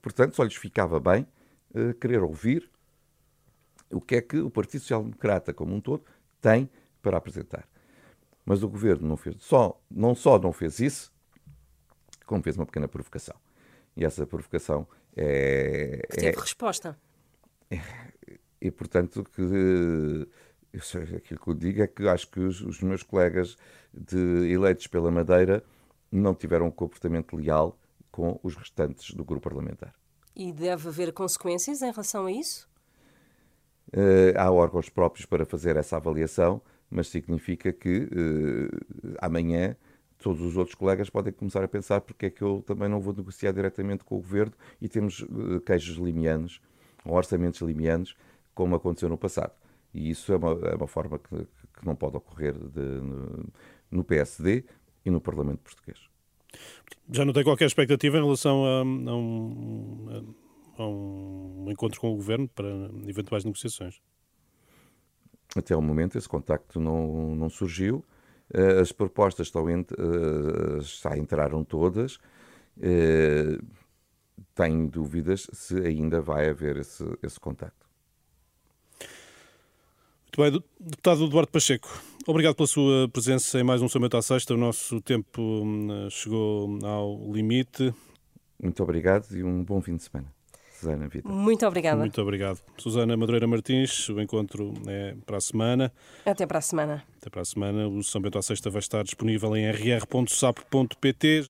Portanto, 0.01 0.35
só 0.35 0.43
lhes 0.43 0.55
ficava 0.55 0.99
bem 0.99 1.27
uh, 1.75 1.93
querer 1.93 2.23
ouvir 2.23 2.69
o 3.89 4.01
que 4.01 4.15
é 4.15 4.21
que 4.21 4.39
o 4.39 4.49
Partido 4.49 4.81
Social 4.81 5.03
Democrata, 5.03 5.53
como 5.53 5.75
um 5.75 5.81
todo, 5.81 6.03
tem 6.41 6.69
para 7.01 7.17
apresentar. 7.17 7.67
Mas 8.43 8.63
o 8.63 8.67
governo 8.67 9.07
não 9.07 9.15
fez 9.15 9.35
só, 9.39 9.79
não 9.89 10.15
só 10.15 10.37
não 10.39 10.51
fez 10.51 10.79
isso, 10.79 11.13
como 12.25 12.43
fez 12.43 12.57
uma 12.57 12.65
pequena 12.65 12.87
provocação. 12.87 13.35
E 13.95 14.03
essa 14.03 14.25
provocação 14.25 14.87
é. 15.15 16.01
Que 16.09 16.17
teve 16.17 16.37
é, 16.37 16.39
resposta. 16.39 16.97
É, 17.69 17.79
e 18.59 18.71
portanto 18.71 19.23
que 19.23 19.41
eu, 19.41 21.17
aquilo 21.17 21.39
que 21.39 21.47
eu 21.47 21.53
digo 21.53 21.81
é 21.81 21.87
que 21.87 22.07
acho 22.07 22.29
que 22.29 22.39
os, 22.39 22.61
os, 22.61 22.81
meus 22.81 23.03
colegas 23.03 23.57
de, 23.93 24.51
eleitos 24.51 24.87
pela 24.87 25.11
Madeira 25.11 25.63
não 26.11 26.33
tiveram 26.33 26.67
um 26.67 26.71
comportamento 26.71 27.35
leal 27.35 27.77
com 28.11 28.39
os 28.43 28.55
restantes 28.55 29.13
do 29.13 29.23
grupo 29.23 29.49
parlamentar. 29.49 29.93
E 30.35 30.51
deve 30.51 30.87
haver 30.87 31.11
consequências 31.13 31.81
em 31.81 31.91
relação 31.91 32.25
a 32.25 32.31
isso? 32.31 32.69
Uh, 33.89 34.37
há 34.37 34.49
órgãos 34.49 34.89
próprios 34.89 35.25
para 35.25 35.45
fazer 35.45 35.75
essa 35.75 35.97
avaliação, 35.97 36.61
mas 36.89 37.07
significa 37.07 37.73
que 37.73 38.03
uh, 38.03 39.15
amanhã 39.19 39.75
todos 40.17 40.41
os 40.41 40.55
outros 40.55 40.75
colegas 40.75 41.09
podem 41.09 41.33
começar 41.33 41.63
a 41.63 41.67
pensar 41.67 42.01
porque 42.01 42.27
é 42.27 42.29
que 42.29 42.41
eu 42.41 42.63
também 42.65 42.87
não 42.87 43.01
vou 43.01 43.13
negociar 43.13 43.51
diretamente 43.51 44.03
com 44.03 44.15
o 44.15 44.19
governo 44.19 44.53
e 44.79 44.87
temos 44.87 45.21
uh, 45.21 45.59
queijos 45.65 45.97
limianos, 45.97 46.61
ou 47.03 47.15
orçamentos 47.15 47.59
limianos, 47.61 48.15
como 48.53 48.75
aconteceu 48.75 49.09
no 49.09 49.17
passado. 49.17 49.53
E 49.93 50.09
isso 50.09 50.31
é 50.31 50.37
uma, 50.37 50.51
é 50.69 50.75
uma 50.75 50.87
forma 50.87 51.19
que, 51.19 51.35
que, 51.37 51.85
não 51.85 51.95
pode 51.95 52.15
ocorrer 52.15 52.53
de, 52.53 52.81
no, 52.81 53.45
no 53.89 54.03
PSD 54.03 54.63
e 55.05 55.09
no 55.09 55.19
Parlamento 55.19 55.59
Português. 55.59 55.99
Já 57.09 57.25
não 57.25 57.33
tem 57.33 57.43
qualquer 57.43 57.65
expectativa 57.65 58.17
em 58.17 58.23
relação 58.23 58.63
a, 58.65 58.79
a 58.79 59.15
um, 59.15 60.33
a 60.81 60.87
um 60.87 61.65
encontro 61.69 61.99
com 61.99 62.11
o 62.11 62.15
governo 62.15 62.47
para 62.47 62.67
eventuais 63.07 63.43
negociações? 63.43 64.01
Até 65.55 65.75
o 65.75 65.81
momento 65.81 66.17
esse 66.17 66.29
contacto 66.29 66.79
não, 66.79 67.35
não 67.35 67.49
surgiu. 67.49 68.03
Eh, 68.53 68.81
as 68.81 68.91
propostas 68.91 69.47
estão, 69.47 69.65
uh, 69.65 70.81
já 70.81 71.17
entraram 71.17 71.63
todas. 71.63 72.15
Uh, 72.77 73.63
tenho 74.55 74.87
dúvidas 74.87 75.47
se 75.53 75.75
ainda 75.79 76.21
vai 76.21 76.49
haver 76.49 76.77
esse, 76.77 77.03
esse 77.21 77.39
contacto. 77.39 77.87
Muito 80.25 80.51
bem, 80.51 80.63
deputado 80.79 81.25
Eduardo 81.25 81.51
Pacheco, 81.51 81.89
obrigado 82.25 82.55
pela 82.55 82.67
sua 82.67 83.09
presença 83.09 83.59
em 83.59 83.63
mais 83.63 83.81
um 83.81 83.89
Somente 83.89 84.15
à 84.15 84.21
Sexta. 84.21 84.53
O 84.53 84.57
nosso 84.57 85.01
tempo 85.01 85.41
hum, 85.41 86.09
chegou 86.09 86.79
ao 86.85 87.31
limite. 87.33 87.93
Muito 88.61 88.81
obrigado 88.81 89.35
e 89.35 89.43
um 89.43 89.63
bom 89.63 89.81
fim 89.81 89.97
de 89.97 90.03
semana. 90.03 90.40
Susana 90.81 91.07
Vita. 91.07 91.29
Muito 91.29 91.65
obrigada. 91.67 91.99
Muito 91.99 92.19
obrigado. 92.19 92.59
Susana 92.75 93.15
Madureira 93.15 93.45
Martins, 93.45 94.09
o 94.09 94.19
encontro 94.19 94.73
é 94.87 95.15
para 95.25 95.37
a 95.37 95.41
semana. 95.41 95.91
Até 96.25 96.47
para 96.47 96.57
a 96.57 96.61
semana. 96.61 97.03
Até 97.19 97.29
para 97.29 97.41
a 97.41 97.45
semana. 97.45 97.87
O 97.87 98.01
São 98.03 98.19
Bento 98.19 98.39
à 98.39 98.41
Sexta 98.41 98.69
vai 98.71 98.79
estar 98.79 99.03
disponível 99.03 99.55
em 99.55 99.69
rr.sapo.pt. 99.69 101.47